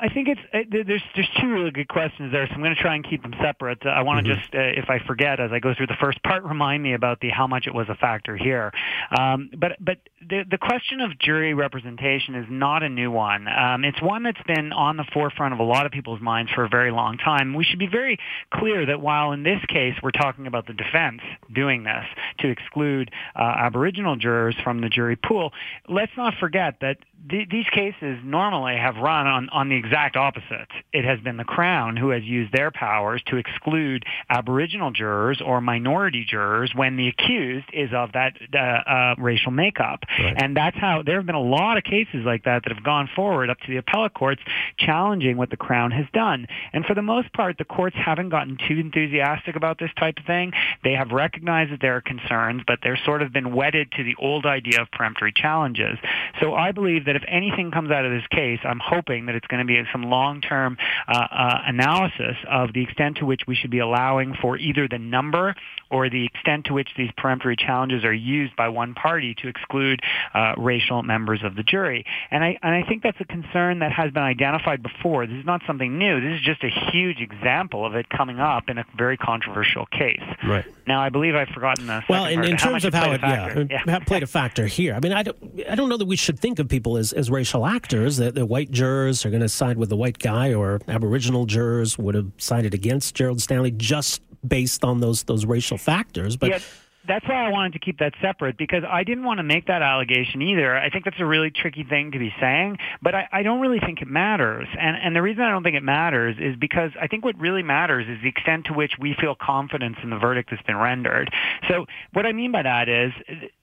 I 0.01 0.09
think 0.09 0.27
it's 0.29 0.41
uh, 0.51 0.59
there's 0.69 1.03
there's 1.13 1.29
two 1.39 1.47
really 1.47 1.69
good 1.69 1.87
questions 1.87 2.31
there, 2.31 2.47
so 2.47 2.53
I'm 2.53 2.61
going 2.61 2.75
to 2.75 2.81
try 2.81 2.95
and 2.95 3.07
keep 3.07 3.21
them 3.21 3.35
separate. 3.39 3.85
Uh, 3.85 3.89
I 3.89 4.01
want 4.01 4.25
to 4.25 4.31
mm-hmm. 4.31 4.41
just, 4.41 4.55
uh, 4.55 4.59
if 4.59 4.89
I 4.89 4.97
forget 5.05 5.39
as 5.39 5.51
I 5.51 5.59
go 5.59 5.75
through 5.75 5.87
the 5.87 5.97
first 6.01 6.23
part, 6.23 6.43
remind 6.43 6.81
me 6.81 6.93
about 6.93 7.19
the 7.19 7.29
how 7.29 7.45
much 7.45 7.67
it 7.67 7.73
was 7.73 7.87
a 7.87 7.93
factor 7.93 8.35
here. 8.35 8.71
Um, 9.15 9.51
but 9.55 9.73
but 9.79 9.99
the 10.27 10.43
the 10.49 10.57
question 10.57 11.01
of 11.01 11.19
jury 11.19 11.53
representation 11.53 12.33
is 12.33 12.47
not 12.49 12.81
a 12.81 12.89
new 12.89 13.11
one. 13.11 13.47
Um, 13.47 13.85
it's 13.85 14.01
one 14.01 14.23
that's 14.23 14.41
been 14.47 14.73
on 14.73 14.97
the 14.97 15.05
forefront 15.13 15.53
of 15.53 15.59
a 15.59 15.63
lot 15.63 15.85
of 15.85 15.91
people's 15.91 16.21
minds 16.21 16.51
for 16.51 16.63
a 16.63 16.69
very 16.69 16.91
long 16.91 17.19
time. 17.19 17.53
We 17.53 17.63
should 17.63 17.79
be 17.79 17.87
very 17.87 18.17
clear 18.51 18.87
that 18.87 19.01
while 19.01 19.33
in 19.33 19.43
this 19.43 19.63
case 19.67 19.93
we're 20.01 20.09
talking 20.09 20.47
about 20.47 20.65
the 20.65 20.73
defense 20.73 21.21
doing 21.53 21.83
this 21.83 22.05
to 22.39 22.49
exclude 22.49 23.11
uh, 23.35 23.43
Aboriginal 23.43 24.15
jurors 24.15 24.55
from 24.63 24.81
the 24.81 24.89
jury 24.89 25.15
pool, 25.15 25.53
let's 25.87 26.11
not 26.17 26.33
forget 26.39 26.77
that 26.81 26.97
th- 27.29 27.49
these 27.49 27.67
cases 27.71 28.17
normally 28.23 28.77
have 28.77 28.95
run 28.95 29.27
on, 29.27 29.49
on 29.49 29.69
the 29.69 29.75
exact 29.91 30.15
opposite. 30.15 30.69
It 30.93 31.03
has 31.03 31.19
been 31.19 31.35
the 31.35 31.43
Crown 31.43 31.97
who 31.97 32.11
has 32.11 32.23
used 32.23 32.53
their 32.53 32.71
powers 32.71 33.21
to 33.27 33.35
exclude 33.35 34.05
Aboriginal 34.29 34.91
jurors 34.91 35.41
or 35.45 35.59
minority 35.59 36.25
jurors 36.27 36.71
when 36.73 36.95
the 36.95 37.09
accused 37.09 37.65
is 37.73 37.89
of 37.93 38.13
that 38.13 38.33
uh, 38.53 38.57
uh, 38.57 39.15
racial 39.17 39.51
makeup. 39.51 39.99
Right. 40.17 40.41
And 40.41 40.55
that's 40.55 40.77
how 40.77 41.03
there 41.05 41.17
have 41.17 41.25
been 41.25 41.35
a 41.35 41.41
lot 41.41 41.77
of 41.77 41.83
cases 41.83 42.23
like 42.25 42.45
that 42.45 42.63
that 42.63 42.73
have 42.73 42.85
gone 42.85 43.09
forward 43.13 43.49
up 43.49 43.59
to 43.59 43.67
the 43.67 43.77
appellate 43.77 44.13
courts 44.13 44.41
challenging 44.77 45.35
what 45.35 45.49
the 45.49 45.57
Crown 45.57 45.91
has 45.91 46.05
done. 46.13 46.47
And 46.71 46.85
for 46.85 46.95
the 46.95 47.01
most 47.01 47.33
part, 47.33 47.57
the 47.57 47.65
courts 47.65 47.97
haven't 47.97 48.29
gotten 48.29 48.57
too 48.57 48.79
enthusiastic 48.79 49.57
about 49.57 49.77
this 49.77 49.91
type 49.99 50.19
of 50.19 50.25
thing. 50.25 50.53
They 50.85 50.93
have 50.93 51.11
recognized 51.11 51.73
that 51.73 51.81
there 51.81 51.97
are 51.97 52.01
concerns, 52.01 52.61
but 52.65 52.79
they're 52.81 52.99
sort 53.03 53.21
of 53.21 53.33
been 53.33 53.53
wedded 53.53 53.91
to 53.97 54.05
the 54.05 54.15
old 54.17 54.45
idea 54.45 54.81
of 54.81 54.89
peremptory 54.91 55.33
challenges. 55.35 55.97
So 56.39 56.53
I 56.53 56.71
believe 56.71 57.05
that 57.05 57.17
if 57.17 57.23
anything 57.27 57.71
comes 57.71 57.91
out 57.91 58.05
of 58.05 58.11
this 58.13 58.27
case, 58.31 58.59
I'm 58.63 58.79
hoping 58.81 59.25
that 59.25 59.35
it's 59.35 59.47
going 59.47 59.59
to 59.59 59.65
be 59.65 59.80
some 59.91 60.03
long-term 60.03 60.77
uh, 61.07 61.11
uh, 61.11 61.61
analysis 61.65 62.37
of 62.49 62.73
the 62.73 62.83
extent 62.83 63.17
to 63.17 63.25
which 63.25 63.41
we 63.47 63.55
should 63.55 63.71
be 63.71 63.79
allowing 63.79 64.33
for 64.41 64.57
either 64.57 64.87
the 64.87 64.99
number 64.99 65.55
or 65.89 66.09
the 66.09 66.25
extent 66.25 66.65
to 66.65 66.73
which 66.73 66.89
these 66.97 67.09
peremptory 67.17 67.55
challenges 67.55 68.03
are 68.05 68.13
used 68.13 68.55
by 68.55 68.69
one 68.69 68.93
party 68.93 69.35
to 69.35 69.47
exclude 69.47 69.99
uh, 70.33 70.53
racial 70.57 71.03
members 71.03 71.43
of 71.43 71.55
the 71.55 71.63
jury. 71.63 72.05
And 72.29 72.43
I, 72.43 72.57
and 72.63 72.73
I 72.73 72.87
think 72.87 73.03
that's 73.03 73.19
a 73.19 73.25
concern 73.25 73.79
that 73.79 73.91
has 73.91 74.11
been 74.11 74.23
identified 74.23 74.81
before. 74.81 75.27
This 75.27 75.37
is 75.37 75.45
not 75.45 75.61
something 75.67 75.97
new. 75.97 76.21
This 76.21 76.39
is 76.39 76.45
just 76.45 76.63
a 76.63 76.91
huge 76.91 77.19
example 77.19 77.85
of 77.85 77.95
it 77.95 78.09
coming 78.09 78.39
up 78.39 78.69
in 78.69 78.77
a 78.77 78.85
very 78.97 79.17
controversial 79.17 79.85
case. 79.87 80.23
Right. 80.45 80.65
Now, 80.87 81.01
I 81.01 81.09
believe 81.09 81.35
I've 81.35 81.49
forgotten 81.49 81.87
the 81.87 82.03
well, 82.09 82.25
in, 82.25 82.43
in 82.43 82.57
terms 82.57 82.85
of 82.85 82.93
how 82.93 83.11
it, 83.11 83.21
yeah, 83.21 83.63
yeah. 83.69 83.99
played 83.99 84.23
a 84.23 84.27
factor 84.27 84.67
here. 84.67 84.93
I 84.93 84.99
mean, 84.99 85.13
I 85.13 85.23
don't, 85.23 85.37
I 85.69 85.75
don't 85.75 85.89
know 85.89 85.97
that 85.97 86.05
we 86.05 86.15
should 86.15 86.39
think 86.39 86.59
of 86.59 86.67
people 86.67 86.97
as, 86.97 87.13
as 87.13 87.29
racial 87.29 87.65
actors. 87.65 88.17
That 88.17 88.35
the 88.35 88.45
white 88.45 88.71
jurors 88.71 89.25
are 89.25 89.29
going 89.29 89.41
to 89.41 89.49
side 89.71 89.77
with 89.77 89.89
the 89.89 89.95
white 89.95 90.19
guy, 90.19 90.53
or 90.53 90.79
Aboriginal 90.87 91.45
jurors 91.45 91.97
would 91.97 92.15
have 92.15 92.31
sided 92.37 92.73
against 92.73 93.15
Gerald 93.15 93.41
Stanley 93.41 93.71
just 93.71 94.21
based 94.45 94.83
on 94.83 94.99
those 94.99 95.23
those 95.23 95.45
racial 95.45 95.77
factors. 95.77 96.35
But 96.37 96.49
yeah 96.49 96.59
that's 97.07 97.27
why 97.27 97.45
I 97.45 97.49
wanted 97.49 97.73
to 97.73 97.79
keep 97.79 97.99
that 97.99 98.13
separate 98.21 98.57
because 98.57 98.83
I 98.87 99.03
didn't 99.03 99.23
want 99.23 99.39
to 99.39 99.43
make 99.43 99.67
that 99.67 99.81
allegation 99.81 100.41
either. 100.41 100.75
I 100.75 100.89
think 100.89 101.05
that's 101.05 101.19
a 101.19 101.25
really 101.25 101.49
tricky 101.49 101.83
thing 101.83 102.11
to 102.11 102.19
be 102.19 102.33
saying, 102.39 102.77
but 103.01 103.15
I, 103.15 103.27
I 103.31 103.43
don't 103.43 103.59
really 103.59 103.79
think 103.79 104.01
it 104.01 104.07
matters. 104.07 104.67
And, 104.79 104.97
and 104.97 105.15
the 105.15 105.21
reason 105.21 105.43
I 105.43 105.49
don't 105.49 105.63
think 105.63 105.75
it 105.75 105.83
matters 105.83 106.35
is 106.39 106.55
because 106.57 106.91
I 106.99 107.07
think 107.07 107.25
what 107.25 107.37
really 107.39 107.63
matters 107.63 108.07
is 108.07 108.21
the 108.21 108.29
extent 108.29 108.65
to 108.65 108.73
which 108.73 108.93
we 108.99 109.15
feel 109.19 109.35
confidence 109.35 109.97
in 110.03 110.09
the 110.09 110.17
verdict 110.17 110.51
that's 110.51 110.61
been 110.63 110.77
rendered. 110.77 111.31
So 111.67 111.85
what 112.13 112.25
I 112.25 112.33
mean 112.33 112.51
by 112.51 112.63
that 112.63 112.87
is 112.87 113.11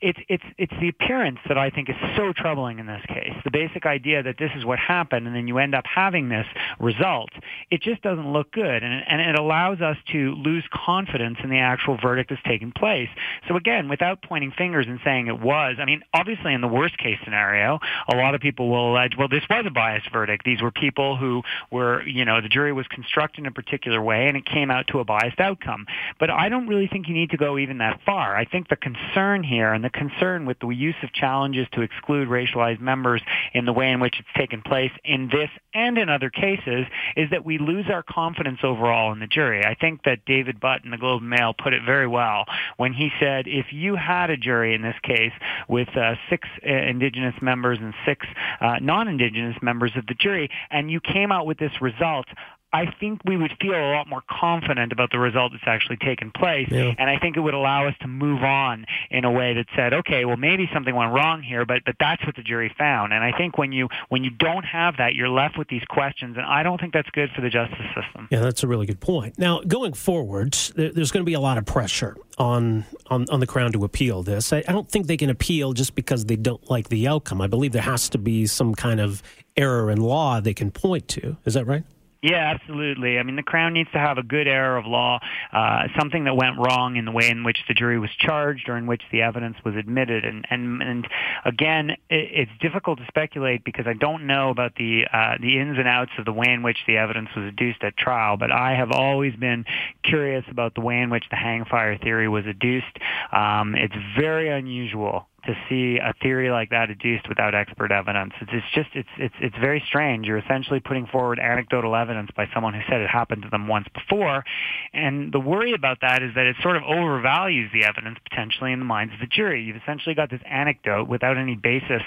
it's, 0.00 0.18
it's, 0.28 0.44
it's 0.56 0.74
the 0.80 0.88
appearance 0.88 1.38
that 1.46 1.58
I 1.58 1.70
think 1.70 1.88
is 1.88 1.96
so 2.16 2.32
troubling 2.32 2.78
in 2.78 2.86
this 2.86 3.02
case. 3.06 3.34
The 3.44 3.50
basic 3.50 3.86
idea 3.86 4.22
that 4.22 4.36
this 4.38 4.50
is 4.56 4.64
what 4.64 4.78
happened 4.78 5.26
and 5.26 5.36
then 5.36 5.46
you 5.46 5.58
end 5.58 5.74
up 5.74 5.84
having 5.86 6.28
this 6.28 6.46
result. 6.80 7.30
It 7.70 7.82
just 7.82 8.02
doesn't 8.02 8.32
look 8.32 8.50
good 8.52 8.82
and, 8.82 9.04
and 9.06 9.20
it 9.20 9.38
allows 9.38 9.80
us 9.80 9.96
to 10.12 10.34
lose 10.34 10.64
confidence 10.72 11.38
in 11.42 11.50
the 11.50 11.58
actual 11.58 11.96
verdict 11.96 12.30
that's 12.30 12.42
taken 12.42 12.72
place. 12.72 13.08
So 13.48 13.56
again, 13.56 13.88
without 13.88 14.22
pointing 14.22 14.52
fingers 14.52 14.86
and 14.88 15.00
saying 15.04 15.26
it 15.26 15.40
was, 15.40 15.76
I 15.78 15.84
mean, 15.84 16.02
obviously 16.14 16.54
in 16.54 16.60
the 16.60 16.68
worst 16.68 16.98
case 16.98 17.18
scenario, 17.24 17.78
a 18.12 18.16
lot 18.16 18.34
of 18.34 18.40
people 18.40 18.68
will 18.68 18.92
allege, 18.92 19.16
well, 19.18 19.28
this 19.28 19.44
was 19.48 19.64
a 19.66 19.70
biased 19.70 20.10
verdict. 20.12 20.44
These 20.44 20.62
were 20.62 20.70
people 20.70 21.16
who 21.16 21.42
were, 21.70 22.06
you 22.06 22.24
know, 22.24 22.40
the 22.40 22.48
jury 22.48 22.72
was 22.72 22.86
constructed 22.88 23.40
in 23.40 23.46
a 23.46 23.52
particular 23.52 24.00
way 24.00 24.28
and 24.28 24.36
it 24.36 24.44
came 24.44 24.70
out 24.70 24.86
to 24.88 25.00
a 25.00 25.04
biased 25.04 25.40
outcome. 25.40 25.86
But 26.18 26.30
I 26.30 26.48
don't 26.48 26.66
really 26.66 26.88
think 26.88 27.08
you 27.08 27.14
need 27.14 27.30
to 27.30 27.36
go 27.36 27.58
even 27.58 27.78
that 27.78 28.00
far. 28.04 28.36
I 28.36 28.44
think 28.44 28.68
the 28.68 28.76
concern 28.76 29.42
here 29.42 29.72
and 29.72 29.84
the 29.84 29.90
concern 29.90 30.46
with 30.46 30.58
the 30.60 30.68
use 30.68 30.94
of 31.02 31.12
challenges 31.12 31.66
to 31.72 31.82
exclude 31.82 32.28
racialized 32.28 32.80
members 32.80 33.22
in 33.54 33.64
the 33.64 33.72
way 33.72 33.90
in 33.90 34.00
which 34.00 34.16
it's 34.18 34.28
taken 34.36 34.62
place 34.62 34.92
in 35.04 35.28
this 35.28 35.50
and 35.74 35.98
in 35.98 36.08
other 36.08 36.30
cases 36.30 36.86
is 37.16 37.30
that 37.30 37.44
we 37.44 37.58
lose 37.58 37.86
our 37.90 38.02
confidence 38.02 38.58
overall 38.62 39.12
in 39.12 39.20
the 39.20 39.26
jury. 39.26 39.64
I 39.64 39.74
think 39.74 40.02
that 40.04 40.24
David 40.26 40.60
Butt 40.60 40.84
in 40.84 40.90
the 40.90 40.96
Globe 40.96 41.22
and 41.22 41.30
Mail 41.30 41.54
put 41.54 41.72
it 41.72 41.82
very 41.84 42.06
well 42.06 42.44
when 42.76 42.92
he 42.92 43.10
said 43.20 43.46
if 43.46 43.66
you 43.72 43.96
had 43.96 44.30
a 44.30 44.36
jury 44.36 44.74
in 44.74 44.82
this 44.82 44.96
case 45.02 45.32
with 45.68 45.88
uh, 45.96 46.14
six 46.30 46.48
uh, 46.66 46.70
indigenous 46.70 47.34
members 47.40 47.78
and 47.80 47.94
six 48.06 48.26
uh, 48.60 48.76
non-indigenous 48.80 49.56
members 49.62 49.92
of 49.96 50.06
the 50.06 50.14
jury, 50.14 50.48
and 50.70 50.90
you 50.90 51.00
came 51.00 51.32
out 51.32 51.46
with 51.46 51.58
this 51.58 51.72
result, 51.80 52.26
I 52.72 52.86
think 53.00 53.20
we 53.24 53.36
would 53.36 53.52
feel 53.60 53.74
a 53.74 53.92
lot 53.92 54.08
more 54.08 54.22
confident 54.28 54.92
about 54.92 55.10
the 55.10 55.18
result 55.18 55.52
that's 55.52 55.64
actually 55.66 55.96
taken 55.96 56.30
place. 56.30 56.68
Yeah. 56.70 56.94
And 56.98 57.08
I 57.08 57.18
think 57.18 57.36
it 57.36 57.40
would 57.40 57.54
allow 57.54 57.86
us 57.86 57.94
to 58.02 58.08
move 58.08 58.42
on 58.42 58.84
in 59.10 59.24
a 59.24 59.30
way 59.30 59.54
that 59.54 59.66
said, 59.74 59.94
okay, 59.94 60.24
well 60.24 60.36
maybe 60.36 60.68
something 60.72 60.94
went 60.94 61.12
wrong 61.12 61.42
here, 61.42 61.64
but 61.64 61.82
but 61.84 61.96
that's 61.98 62.24
what 62.26 62.36
the 62.36 62.42
jury 62.42 62.74
found. 62.76 63.12
And 63.12 63.24
I 63.24 63.36
think 63.36 63.56
when 63.56 63.72
you 63.72 63.88
when 64.08 64.24
you 64.24 64.30
don't 64.30 64.64
have 64.64 64.96
that, 64.98 65.14
you're 65.14 65.28
left 65.28 65.56
with 65.56 65.68
these 65.68 65.84
questions, 65.88 66.36
and 66.36 66.44
I 66.44 66.62
don't 66.62 66.80
think 66.80 66.92
that's 66.92 67.10
good 67.10 67.30
for 67.34 67.40
the 67.40 67.50
justice 67.50 67.78
system. 67.94 68.28
Yeah, 68.30 68.40
that's 68.40 68.62
a 68.62 68.66
really 68.66 68.86
good 68.86 69.00
point. 69.00 69.38
Now, 69.38 69.60
going 69.60 69.94
forward, 69.94 70.52
there's 70.74 71.10
going 71.10 71.24
to 71.24 71.28
be 71.28 71.34
a 71.34 71.40
lot 71.40 71.58
of 71.58 71.64
pressure 71.64 72.16
on 72.36 72.84
on, 73.06 73.26
on 73.30 73.40
the 73.40 73.46
Crown 73.46 73.72
to 73.72 73.84
appeal 73.84 74.22
this. 74.22 74.52
I, 74.52 74.58
I 74.68 74.72
don't 74.72 74.90
think 74.90 75.06
they 75.06 75.16
can 75.16 75.30
appeal 75.30 75.72
just 75.72 75.94
because 75.94 76.26
they 76.26 76.36
don't 76.36 76.68
like 76.70 76.88
the 76.88 77.08
outcome. 77.08 77.40
I 77.40 77.46
believe 77.46 77.72
there 77.72 77.82
has 77.82 78.08
to 78.10 78.18
be 78.18 78.46
some 78.46 78.74
kind 78.74 79.00
of 79.00 79.22
error 79.56 79.90
in 79.90 80.00
law 80.00 80.40
they 80.40 80.54
can 80.54 80.70
point 80.70 81.08
to. 81.08 81.36
Is 81.44 81.54
that 81.54 81.66
right? 81.66 81.84
Yeah, 82.20 82.52
absolutely. 82.52 83.16
I 83.16 83.22
mean, 83.22 83.36
the 83.36 83.44
Crown 83.44 83.74
needs 83.74 83.90
to 83.92 83.98
have 83.98 84.18
a 84.18 84.24
good 84.24 84.48
error 84.48 84.76
of 84.76 84.86
law, 84.86 85.20
uh, 85.52 85.84
something 85.96 86.24
that 86.24 86.34
went 86.34 86.56
wrong 86.58 86.96
in 86.96 87.04
the 87.04 87.12
way 87.12 87.28
in 87.28 87.44
which 87.44 87.58
the 87.68 87.74
jury 87.74 87.96
was 88.00 88.10
charged 88.18 88.68
or 88.68 88.76
in 88.76 88.88
which 88.88 89.02
the 89.12 89.22
evidence 89.22 89.56
was 89.64 89.76
admitted. 89.76 90.24
And 90.24 90.44
and 90.50 90.82
and 90.82 91.08
again, 91.44 91.90
it, 91.90 91.98
it's 92.10 92.50
difficult 92.60 92.98
to 92.98 93.04
speculate 93.06 93.62
because 93.62 93.86
I 93.86 93.92
don't 93.92 94.26
know 94.26 94.50
about 94.50 94.74
the 94.74 95.04
uh, 95.12 95.36
the 95.40 95.60
ins 95.60 95.78
and 95.78 95.86
outs 95.86 96.10
of 96.18 96.24
the 96.24 96.32
way 96.32 96.48
in 96.48 96.64
which 96.64 96.78
the 96.88 96.96
evidence 96.96 97.28
was 97.36 97.44
adduced 97.46 97.84
at 97.84 97.96
trial. 97.96 98.36
But 98.36 98.50
I 98.50 98.74
have 98.74 98.90
always 98.90 99.36
been 99.36 99.64
curious 100.02 100.44
about 100.50 100.74
the 100.74 100.80
way 100.80 100.98
in 101.00 101.10
which 101.10 101.24
the 101.30 101.36
hang 101.36 101.66
fire 101.66 101.96
theory 101.98 102.28
was 102.28 102.46
adduced. 102.46 102.98
Um, 103.30 103.76
it's 103.76 103.94
very 104.18 104.48
unusual 104.48 105.27
to 105.48 105.56
see 105.68 105.98
a 105.98 106.12
theory 106.22 106.50
like 106.50 106.68
that 106.70 106.90
adduced 106.90 107.26
without 107.26 107.54
expert 107.54 107.90
evidence. 107.90 108.34
It's, 108.40 108.50
it's 108.52 108.66
just 108.74 108.90
it's 108.94 109.08
it's 109.16 109.34
it's 109.40 109.56
very 109.56 109.82
strange. 109.86 110.26
You're 110.26 110.36
essentially 110.36 110.78
putting 110.78 111.06
forward 111.06 111.38
anecdotal 111.38 111.96
evidence 111.96 112.30
by 112.36 112.48
someone 112.52 112.74
who 112.74 112.80
said 112.86 113.00
it 113.00 113.08
happened 113.08 113.42
to 113.42 113.48
them 113.48 113.66
once 113.66 113.88
before, 113.94 114.44
and 114.92 115.32
the 115.32 115.40
worry 115.40 115.72
about 115.72 116.02
that 116.02 116.22
is 116.22 116.34
that 116.34 116.44
it 116.44 116.56
sort 116.62 116.76
of 116.76 116.82
overvalues 116.82 117.72
the 117.72 117.84
evidence 117.84 118.18
potentially 118.28 118.72
in 118.72 118.78
the 118.78 118.84
minds 118.84 119.14
of 119.14 119.20
the 119.20 119.26
jury. 119.26 119.64
You've 119.64 119.76
essentially 119.76 120.14
got 120.14 120.28
this 120.28 120.42
anecdote 120.44 121.08
without 121.08 121.38
any 121.38 121.56
basis 121.56 122.02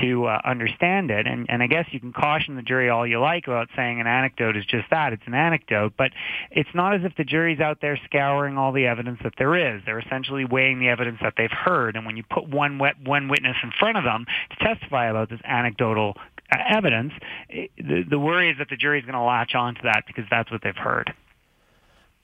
to 0.00 0.26
uh, 0.26 0.40
understand 0.44 1.10
it, 1.10 1.26
and 1.26 1.46
and 1.50 1.62
I 1.62 1.66
guess 1.66 1.86
you 1.90 1.98
can 1.98 2.12
caution 2.12 2.54
the 2.54 2.62
jury 2.62 2.90
all 2.90 3.04
you 3.04 3.18
like 3.18 3.48
about 3.48 3.68
saying 3.74 4.00
an 4.00 4.06
anecdote 4.06 4.56
is 4.56 4.64
just 4.64 4.88
that. 4.90 5.12
It's 5.12 5.26
an 5.26 5.34
anecdote, 5.34 5.94
but 5.98 6.12
it's 6.52 6.70
not 6.74 6.94
as 6.94 7.00
if 7.02 7.16
the 7.16 7.24
jury's 7.24 7.58
out 7.58 7.78
there 7.80 7.98
scouring 8.04 8.56
all 8.56 8.70
the 8.70 8.86
evidence 8.86 9.18
that 9.24 9.34
there 9.36 9.76
is. 9.76 9.82
They're 9.84 9.98
essentially 9.98 10.44
weighing 10.44 10.78
the 10.78 10.88
evidence 10.88 11.18
that 11.22 11.34
they've 11.36 11.50
heard, 11.50 11.96
and 11.96 12.06
when 12.06 12.16
you 12.16 12.22
put 12.22 12.48
one 12.48 12.78
one 13.02 13.28
witness 13.28 13.56
in 13.62 13.72
front 13.78 13.96
of 13.96 14.04
them 14.04 14.26
to 14.50 14.56
testify 14.56 15.06
about 15.06 15.30
this 15.30 15.40
anecdotal 15.44 16.16
uh, 16.52 16.58
evidence, 16.68 17.12
the, 17.48 18.04
the 18.08 18.18
worry 18.18 18.50
is 18.50 18.58
that 18.58 18.68
the 18.68 18.76
jury 18.76 18.98
is 18.98 19.04
going 19.04 19.14
to 19.14 19.22
latch 19.22 19.54
on 19.54 19.74
to 19.74 19.80
that 19.84 20.04
because 20.06 20.24
that's 20.30 20.50
what 20.50 20.62
they've 20.62 20.76
heard. 20.76 21.12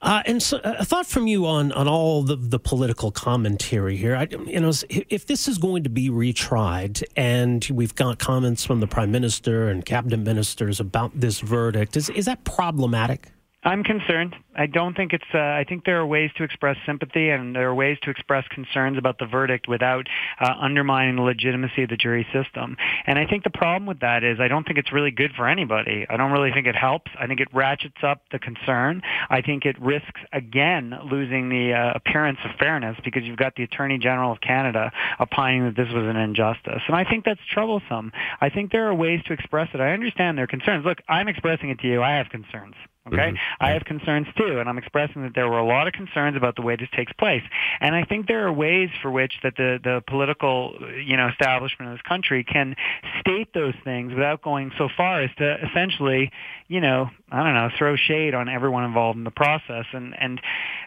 Uh, 0.02 0.22
and 0.24 0.42
so, 0.42 0.58
a 0.64 0.84
thought 0.84 1.06
from 1.06 1.26
you 1.26 1.46
on, 1.46 1.72
on 1.72 1.86
all 1.86 2.22
the, 2.22 2.34
the 2.34 2.58
political 2.58 3.10
commentary 3.10 3.98
here. 3.98 4.16
I, 4.16 4.28
you 4.46 4.58
know, 4.58 4.72
if 4.88 5.26
this 5.26 5.46
is 5.46 5.58
going 5.58 5.84
to 5.84 5.90
be 5.90 6.08
retried, 6.08 7.02
and 7.16 7.66
we've 7.70 7.94
got 7.94 8.18
comments 8.18 8.64
from 8.64 8.80
the 8.80 8.86
prime 8.86 9.12
minister 9.12 9.68
and 9.68 9.84
cabinet 9.84 10.20
ministers 10.20 10.80
about 10.80 11.20
this 11.20 11.40
verdict, 11.40 11.98
is 11.98 12.08
is 12.10 12.24
that 12.24 12.44
problematic? 12.44 13.30
I'm 13.62 13.84
concerned. 13.84 14.34
I 14.56 14.64
don't 14.64 14.96
think 14.96 15.12
it's. 15.12 15.24
Uh, 15.34 15.38
I 15.38 15.66
think 15.68 15.84
there 15.84 16.00
are 16.00 16.06
ways 16.06 16.30
to 16.36 16.44
express 16.44 16.78
sympathy 16.86 17.28
and 17.28 17.54
there 17.54 17.68
are 17.68 17.74
ways 17.74 17.98
to 18.02 18.10
express 18.10 18.48
concerns 18.48 18.96
about 18.96 19.18
the 19.18 19.26
verdict 19.26 19.68
without 19.68 20.06
uh, 20.40 20.54
undermining 20.58 21.16
the 21.16 21.22
legitimacy 21.22 21.82
of 21.82 21.90
the 21.90 21.98
jury 21.98 22.26
system. 22.32 22.78
And 23.06 23.18
I 23.18 23.26
think 23.26 23.44
the 23.44 23.50
problem 23.50 23.86
with 23.86 24.00
that 24.00 24.24
is 24.24 24.40
I 24.40 24.48
don't 24.48 24.64
think 24.64 24.78
it's 24.78 24.92
really 24.92 25.10
good 25.10 25.32
for 25.36 25.46
anybody. 25.46 26.06
I 26.08 26.16
don't 26.16 26.32
really 26.32 26.52
think 26.52 26.66
it 26.68 26.74
helps. 26.74 27.10
I 27.18 27.26
think 27.26 27.40
it 27.40 27.48
ratchets 27.52 27.98
up 28.02 28.22
the 28.32 28.38
concern. 28.38 29.02
I 29.28 29.42
think 29.42 29.66
it 29.66 29.78
risks 29.78 30.20
again 30.32 30.94
losing 31.10 31.50
the 31.50 31.74
uh, 31.74 31.92
appearance 31.96 32.38
of 32.46 32.52
fairness 32.58 32.96
because 33.04 33.24
you've 33.24 33.36
got 33.36 33.56
the 33.56 33.64
Attorney 33.64 33.98
General 33.98 34.32
of 34.32 34.40
Canada 34.40 34.90
opining 35.20 35.64
that 35.66 35.76
this 35.76 35.92
was 35.92 36.04
an 36.04 36.16
injustice. 36.16 36.80
And 36.86 36.96
I 36.96 37.04
think 37.04 37.26
that's 37.26 37.40
troublesome. 37.52 38.10
I 38.40 38.48
think 38.48 38.72
there 38.72 38.88
are 38.88 38.94
ways 38.94 39.20
to 39.26 39.34
express 39.34 39.68
it. 39.74 39.82
I 39.82 39.92
understand 39.92 40.38
their 40.38 40.46
concerns. 40.46 40.86
Look, 40.86 41.02
I'm 41.10 41.28
expressing 41.28 41.68
it 41.68 41.78
to 41.80 41.86
you. 41.86 42.02
I 42.02 42.16
have 42.16 42.30
concerns. 42.30 42.74
Okay, 43.06 43.16
mm-hmm. 43.16 43.64
I 43.64 43.70
have 43.70 43.84
concerns 43.84 44.26
too, 44.36 44.60
and 44.60 44.68
I'm 44.68 44.76
expressing 44.76 45.22
that 45.22 45.34
there 45.34 45.48
were 45.48 45.58
a 45.58 45.66
lot 45.66 45.86
of 45.86 45.94
concerns 45.94 46.36
about 46.36 46.54
the 46.54 46.60
way 46.60 46.76
this 46.76 46.88
takes 46.94 47.12
place. 47.14 47.42
And 47.80 47.94
I 47.94 48.04
think 48.04 48.26
there 48.26 48.46
are 48.46 48.52
ways 48.52 48.90
for 49.00 49.10
which 49.10 49.32
that 49.42 49.56
the 49.56 49.78
the 49.82 50.02
political 50.06 50.74
you 51.02 51.16
know 51.16 51.28
establishment 51.28 51.90
of 51.90 51.96
this 51.96 52.02
country 52.02 52.44
can 52.44 52.76
state 53.20 53.54
those 53.54 53.72
things 53.84 54.12
without 54.12 54.42
going 54.42 54.70
so 54.76 54.90
far 54.94 55.22
as 55.22 55.30
to 55.38 55.56
essentially 55.64 56.30
you 56.68 56.82
know 56.82 57.08
I 57.32 57.42
don't 57.42 57.54
know 57.54 57.70
throw 57.78 57.96
shade 57.96 58.34
on 58.34 58.50
everyone 58.50 58.84
involved 58.84 59.16
in 59.16 59.24
the 59.24 59.30
process. 59.30 59.86
And 59.94 60.14
and 60.20 60.38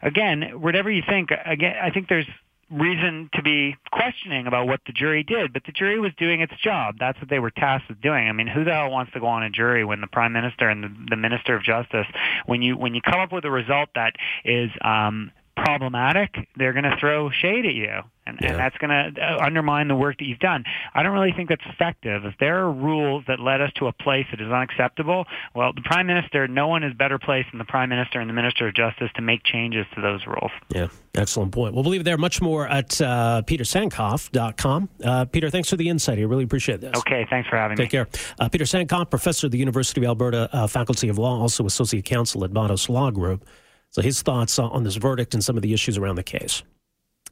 again, 0.04 0.62
whatever 0.62 0.92
you 0.92 1.02
think, 1.08 1.30
again, 1.46 1.76
I 1.82 1.90
think 1.90 2.10
there's 2.10 2.28
reason 2.74 3.30
to 3.34 3.42
be 3.44 3.76
questioning 3.92 4.48
about 4.48 4.68
what 4.68 4.82
the 4.86 4.94
jury 4.94 5.24
did, 5.24 5.54
but 5.54 5.64
the 5.66 5.72
jury 5.72 6.00
was 6.00 6.12
doing 6.18 6.42
its 6.42 6.54
job. 6.64 6.96
That's 7.00 7.20
what 7.20 7.30
they 7.30 7.40
were 7.40 7.52
tasked 7.52 7.90
with 7.90 8.02
doing. 8.02 8.28
I 8.28 8.32
mean, 8.32 8.48
who 8.48 8.64
the 8.64 8.72
hell 8.72 8.90
wants 8.90 9.14
to 9.14 9.20
go 9.20 9.28
on 9.28 9.44
a 9.44 9.50
jury 9.50 9.86
when 9.86 10.02
the 10.02 10.08
prime 10.08 10.34
minister 10.34 10.68
and 10.70 10.84
the, 10.84 10.92
the 11.12 11.16
minister 11.16 11.56
of 11.56 11.64
justice, 11.64 12.08
when 12.46 12.62
you 12.62 12.76
when 12.76 12.96
you 12.96 13.02
come 13.02 13.20
up 13.20 13.32
with 13.32 13.46
a 13.46 13.52
result 13.52 13.90
that 13.96 14.14
is 14.44 14.72
um, 14.82 15.32
problematic, 15.56 16.36
they're 16.56 16.74
going 16.74 16.84
to 16.84 16.98
throw 17.00 17.30
shade 17.30 17.66
at 17.66 17.74
you. 17.74 18.02
And, 18.26 18.38
yeah. 18.42 18.52
and 18.52 18.60
that's 18.60 18.78
going 18.78 18.90
to 18.90 19.22
uh, 19.22 19.46
undermine 19.46 19.90
the 19.90 19.96
work 19.96 20.18
that 20.20 20.26
you've 20.26 20.40
done. 20.40 20.64
I 20.94 21.04
don't 21.04 21.12
really 21.12 21.34
think 21.34 21.50
that's 21.50 21.66
effective. 21.66 22.24
If 22.24 22.36
there 22.40 22.60
are 22.60 22.72
rules 22.72 23.26
that 23.28 23.42
led 23.42 23.60
us 23.60 23.72
to 23.80 23.88
a 23.88 23.92
place 23.92 24.26
that 24.32 24.40
is 24.40 24.50
unacceptable, 24.50 25.26
well, 25.54 25.74
the 25.74 25.82
Prime 25.82 26.08
Minister, 26.08 26.48
no 26.48 26.70
one 26.70 26.84
is 26.84 26.94
better 26.94 27.20
placed 27.20 27.52
than 27.52 27.58
the 27.58 27.66
Prime 27.66 27.90
Minister 27.90 28.22
and 28.22 28.30
the 28.30 28.34
Minister 28.34 28.70
of 28.70 28.76
Justice 28.76 29.10
to 29.16 29.22
make 29.22 29.44
changes 29.44 29.86
to 29.96 30.02
those 30.02 30.26
rules. 30.26 30.52
Yeah, 30.70 30.88
excellent 31.16 31.52
point. 31.52 31.76
We'll 31.76 31.84
leave 31.84 32.02
it 32.02 32.04
there. 32.06 32.18
Much 32.18 32.42
more 32.42 32.66
at 32.66 33.02
uh, 33.02 33.42
petersankoff.com. 33.46 34.90
Uh, 35.04 35.26
Peter, 35.26 35.50
thanks 35.50 35.70
for 35.70 35.76
the 35.76 35.90
insight. 35.90 36.18
I 36.18 36.22
really 36.22 36.46
appreciate 36.46 36.80
this. 36.80 36.96
Okay, 36.96 37.28
thanks 37.30 37.50
for 37.50 37.58
having 37.58 37.76
Take 37.76 37.92
me. 37.92 38.00
Take 38.00 38.12
care. 38.12 38.36
Uh, 38.40 38.48
Peter 38.48 38.64
Sankoff, 38.64 39.10
professor 39.10 39.48
at 39.48 39.52
the 39.52 39.58
University 39.58 40.00
of 40.00 40.06
Alberta 40.06 40.50
uh, 40.54 40.68
Faculty 40.68 41.10
of 41.10 41.18
Law, 41.18 41.42
also 41.42 41.66
associate 41.66 42.06
counsel 42.06 42.46
at 42.46 42.54
Matos 42.54 42.88
Law 42.88 43.12
Group. 43.12 43.46
So 43.94 44.02
his 44.02 44.24
thoughts 44.24 44.58
on 44.58 44.84
this 44.84 44.96
verdict 44.96 45.36
and 45.36 45.44
some 45.44 45.56
of 45.56 45.62
the 45.62 45.72
issues 45.72 46.00
around 46.00 46.16
the 46.16 46.24
case. 46.24 46.64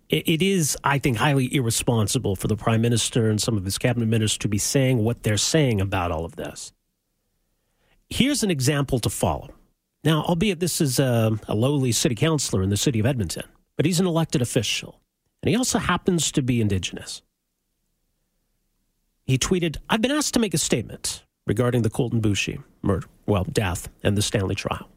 It 0.10 0.42
is, 0.44 0.78
I 0.84 1.00
think, 1.00 1.18
highly 1.18 1.54
irresponsible 1.56 2.36
for 2.36 2.48
the 2.48 2.56
prime 2.56 2.82
minister 2.82 3.30
and 3.30 3.42
some 3.42 3.58
of 3.58 3.66
his 3.66 3.78
cabinet 3.78 4.08
ministers 4.08 4.38
to 4.40 4.48
be 4.48 4.58
saying 4.60 5.00
what 5.00 5.24
they're 5.24 5.38
saying 5.38 5.82
about 5.82 6.12
all 6.12 6.24
of 6.24 6.36
this. 6.36 6.72
Here's 8.10 8.44
an 8.44 8.52
example 8.52 9.00
to 9.00 9.10
follow. 9.10 9.50
Now, 10.04 10.22
albeit 10.24 10.60
this 10.60 10.82
is 10.82 11.00
a, 11.00 11.40
a 11.48 11.56
lowly 11.56 11.94
city 11.94 12.14
councilor 12.14 12.62
in 12.62 12.70
the 12.70 12.78
city 12.78 13.00
of 13.00 13.06
Edmonton, 13.06 13.46
but 13.76 13.86
he's 13.86 14.00
an 14.00 14.06
elected 14.06 14.42
official, 14.42 15.00
and 15.42 15.50
he 15.50 15.56
also 15.56 15.80
happens 15.80 16.32
to 16.34 16.42
be 16.42 16.62
Indigenous. 16.62 17.22
He 19.26 19.38
tweeted, 19.38 19.78
I've 19.90 20.02
been 20.02 20.12
asked 20.12 20.34
to 20.36 20.40
make 20.40 20.54
a 20.54 20.60
statement 20.60 21.24
regarding 21.48 21.84
the 21.84 21.90
Colten 21.90 22.22
Boushie 22.22 22.62
murder, 22.82 23.08
well, 23.26 23.46
death, 23.46 23.88
and 24.04 24.18
the 24.18 24.22
Stanley 24.22 24.56
trial 24.56 24.90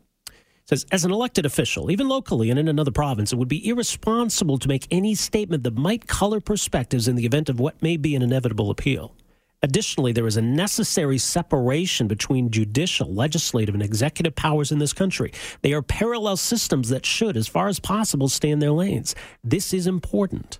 says, 0.66 0.87
as 0.90 1.04
an 1.04 1.12
elected 1.12 1.44
official, 1.44 1.90
even 1.90 2.09
locally 2.09 2.50
and 2.50 2.59
in 2.59 2.68
another 2.68 2.90
province, 2.90 3.33
it 3.33 3.37
would 3.37 3.49
be 3.49 3.66
irresponsible 3.68 4.59
to 4.59 4.68
make 4.68 4.87
any 4.90 5.14
statement 5.14 5.62
that 5.62 5.76
might 5.76 6.06
color 6.06 6.40
perspectives 6.40 7.06
in 7.06 7.16
the 7.16 7.26
event 7.26 7.49
of 7.49 7.61
what 7.61 7.83
may 7.83 7.97
be 7.97 8.14
an 8.14 8.23
inevitable 8.23 8.71
appeal. 8.71 9.14
Additionally, 9.62 10.12
there 10.12 10.26
is 10.26 10.37
a 10.37 10.42
necessary 10.42 11.16
separation 11.16 12.06
between 12.06 12.50
judicial, 12.50 13.12
legislative, 13.12 13.75
and 13.75 13.83
executive 13.83 14.35
powers 14.35 14.71
in 14.71 14.78
this 14.78 14.92
country. 14.92 15.33
They 15.62 15.73
are 15.73 15.80
parallel 15.80 16.37
systems 16.37 16.90
that 16.90 17.06
should, 17.06 17.35
as 17.35 17.49
far 17.49 17.68
as 17.68 17.80
possible, 17.80 18.28
stay 18.28 18.50
in 18.50 18.59
their 18.59 18.73
lanes. 18.73 19.14
This 19.42 19.73
is 19.73 19.87
important. 19.87 20.59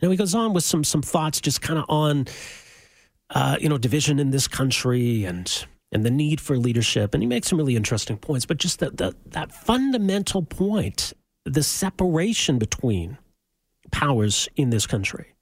Now 0.00 0.10
he 0.10 0.16
goes 0.16 0.34
on 0.34 0.54
with 0.54 0.64
some 0.64 0.82
some 0.82 1.02
thoughts, 1.02 1.42
just 1.42 1.60
kind 1.60 1.78
of 1.78 1.84
on, 1.90 2.26
uh, 3.30 3.58
you 3.60 3.68
know, 3.68 3.76
division 3.76 4.18
in 4.18 4.30
this 4.30 4.48
country 4.48 5.24
and 5.24 5.66
and 5.92 6.04
the 6.04 6.10
need 6.10 6.40
for 6.40 6.56
leadership. 6.56 7.14
And 7.14 7.22
he 7.22 7.26
makes 7.26 7.48
some 7.48 7.58
really 7.58 7.76
interesting 7.76 8.16
points, 8.16 8.46
but 8.46 8.56
just 8.56 8.80
that, 8.80 8.96
that, 8.96 9.52
fundamental 9.52 10.42
point, 10.42 11.12
the 11.44 11.62
separation 11.62 12.58
between 12.58 13.18
powers 13.90 14.48
in 14.56 14.70
this 14.70 14.86
country, 14.86 15.34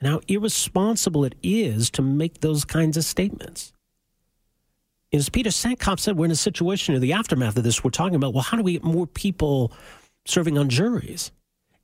and 0.00 0.08
how 0.08 0.20
irresponsible 0.28 1.24
it 1.24 1.34
is 1.42 1.90
to 1.90 2.02
make 2.02 2.40
those 2.40 2.64
kinds 2.64 2.96
of 2.96 3.04
statements. 3.04 3.72
As 5.12 5.28
Peter 5.28 5.50
Sankoff 5.50 5.98
said, 6.00 6.16
we're 6.16 6.26
in 6.26 6.30
a 6.30 6.36
situation 6.36 6.94
in 6.94 7.00
the 7.00 7.12
aftermath 7.12 7.56
of 7.56 7.64
this. 7.64 7.82
We're 7.82 7.90
talking 7.90 8.16
about, 8.16 8.34
well, 8.34 8.42
how 8.42 8.56
do 8.56 8.62
we 8.62 8.74
get 8.74 8.84
more 8.84 9.06
people 9.06 9.72
serving 10.26 10.58
on 10.58 10.68
juries? 10.68 11.32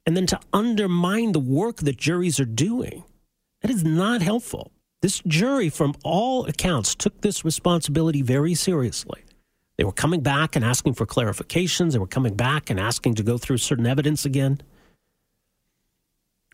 And 0.04 0.16
then 0.16 0.26
to 0.26 0.40
undermine 0.52 1.32
the 1.32 1.40
work 1.40 1.76
that 1.78 1.96
juries 1.96 2.40
are 2.40 2.44
doing, 2.44 3.04
that 3.62 3.70
is 3.70 3.84
not 3.84 4.20
helpful. 4.20 4.71
This 5.02 5.20
jury, 5.26 5.68
from 5.68 5.94
all 6.04 6.46
accounts, 6.46 6.94
took 6.94 7.20
this 7.20 7.44
responsibility 7.44 8.22
very 8.22 8.54
seriously. 8.54 9.22
They 9.76 9.84
were 9.84 9.92
coming 9.92 10.20
back 10.20 10.54
and 10.54 10.64
asking 10.64 10.94
for 10.94 11.06
clarifications. 11.06 11.92
They 11.92 11.98
were 11.98 12.06
coming 12.06 12.36
back 12.36 12.70
and 12.70 12.78
asking 12.78 13.16
to 13.16 13.24
go 13.24 13.36
through 13.36 13.58
certain 13.58 13.86
evidence 13.86 14.24
again. 14.24 14.60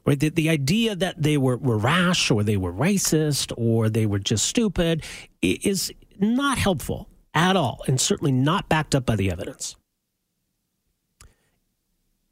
Right? 0.07 0.19
The, 0.19 0.31
the 0.31 0.49
idea 0.49 0.97
that 0.97 1.23
they 1.23 1.37
were, 1.37 1.59
were 1.59 1.77
rash 1.77 2.31
or 2.31 2.43
they 2.43 2.57
were 2.57 2.73
racist 2.73 3.53
or 3.59 3.91
they 3.91 4.07
were 4.07 4.19
just 4.19 4.47
stupid 4.47 5.05
is 5.43 5.93
not 6.19 6.57
helpful 6.57 7.07
at 7.35 7.55
all 7.55 7.83
and 7.87 8.01
certainly 8.01 8.33
not 8.33 8.71
backed 8.71 8.95
up 8.95 9.05
by 9.05 9.17
the 9.17 9.31
evidence. 9.31 9.77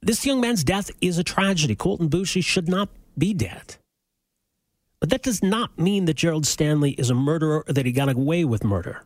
This 0.01 0.25
young 0.25 0.41
man's 0.41 0.65
death 0.65 0.91
is 1.03 1.19
a 1.19 1.25
tragedy. 1.25 1.77
Colten 1.77 2.09
Boushie 2.09 2.43
should 2.43 2.69
not 2.69 2.89
be 3.19 3.35
dead. 3.35 3.77
But 5.01 5.11
that 5.11 5.23
does 5.23 5.43
not 5.43 5.79
mean 5.79 6.07
that 6.07 6.15
Gerald 6.17 6.47
Stanley 6.47 6.93
is 6.93 7.11
a 7.11 7.15
murderer 7.15 7.65
or 7.67 7.73
that 7.73 7.87
he 7.87 7.93
got 7.93 8.09
away 8.09 8.45
with 8.45 8.65
murder. 8.65 9.05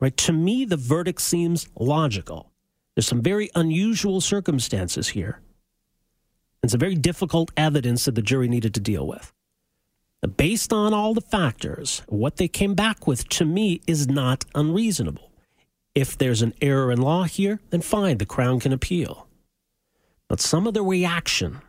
Right? 0.00 0.16
To 0.18 0.32
me, 0.32 0.64
the 0.64 0.76
verdict 0.76 1.20
seems 1.20 1.68
logical. 1.78 2.50
There's 2.94 3.06
some 3.06 3.22
very 3.22 3.50
unusual 3.54 4.20
circumstances 4.20 5.08
here. 5.08 5.40
And 6.62 6.70
some 6.70 6.80
very 6.80 6.96
difficult 6.96 7.52
evidence 7.56 8.04
that 8.06 8.14
the 8.14 8.22
jury 8.22 8.48
needed 8.48 8.74
to 8.74 8.80
deal 8.80 9.06
with. 9.06 9.32
Based 10.36 10.72
on 10.72 10.92
all 10.92 11.14
the 11.14 11.20
factors, 11.20 12.02
what 12.08 12.36
they 12.36 12.48
came 12.48 12.74
back 12.74 13.06
with 13.06 13.28
to 13.28 13.44
me 13.44 13.80
is 13.86 14.08
not 14.08 14.44
unreasonable. 14.54 15.30
If 15.94 16.18
there's 16.18 16.42
an 16.42 16.52
error 16.60 16.90
in 16.90 17.00
law 17.00 17.24
here, 17.24 17.60
then 17.70 17.80
fine, 17.80 18.18
the 18.18 18.26
Crown 18.26 18.58
can 18.58 18.72
appeal. 18.72 19.28
But 20.28 20.40
some 20.40 20.66
of 20.66 20.74
the 20.74 20.82
reaction 20.82 21.60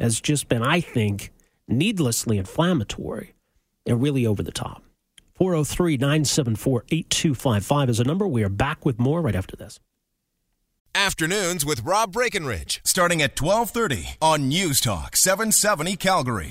has 0.00 0.20
just 0.20 0.48
been, 0.48 0.62
I 0.62 0.80
think, 0.80 1.32
needlessly 1.68 2.38
inflammatory 2.38 3.34
and 3.86 4.02
really 4.02 4.26
over 4.26 4.42
the 4.42 4.52
top. 4.52 4.82
403 5.34 5.96
974 5.96 6.84
8255 6.90 7.90
is 7.90 8.00
a 8.00 8.04
number. 8.04 8.26
We 8.26 8.42
are 8.42 8.48
back 8.48 8.84
with 8.84 8.98
more 8.98 9.20
right 9.20 9.36
after 9.36 9.56
this. 9.56 9.78
Afternoons 10.94 11.64
with 11.64 11.84
Rob 11.84 12.12
Breckenridge, 12.12 12.80
starting 12.84 13.22
at 13.22 13.40
1230 13.40 14.16
on 14.20 14.48
News 14.48 14.80
Talk 14.80 15.14
770 15.16 15.96
Calgary. 15.96 16.46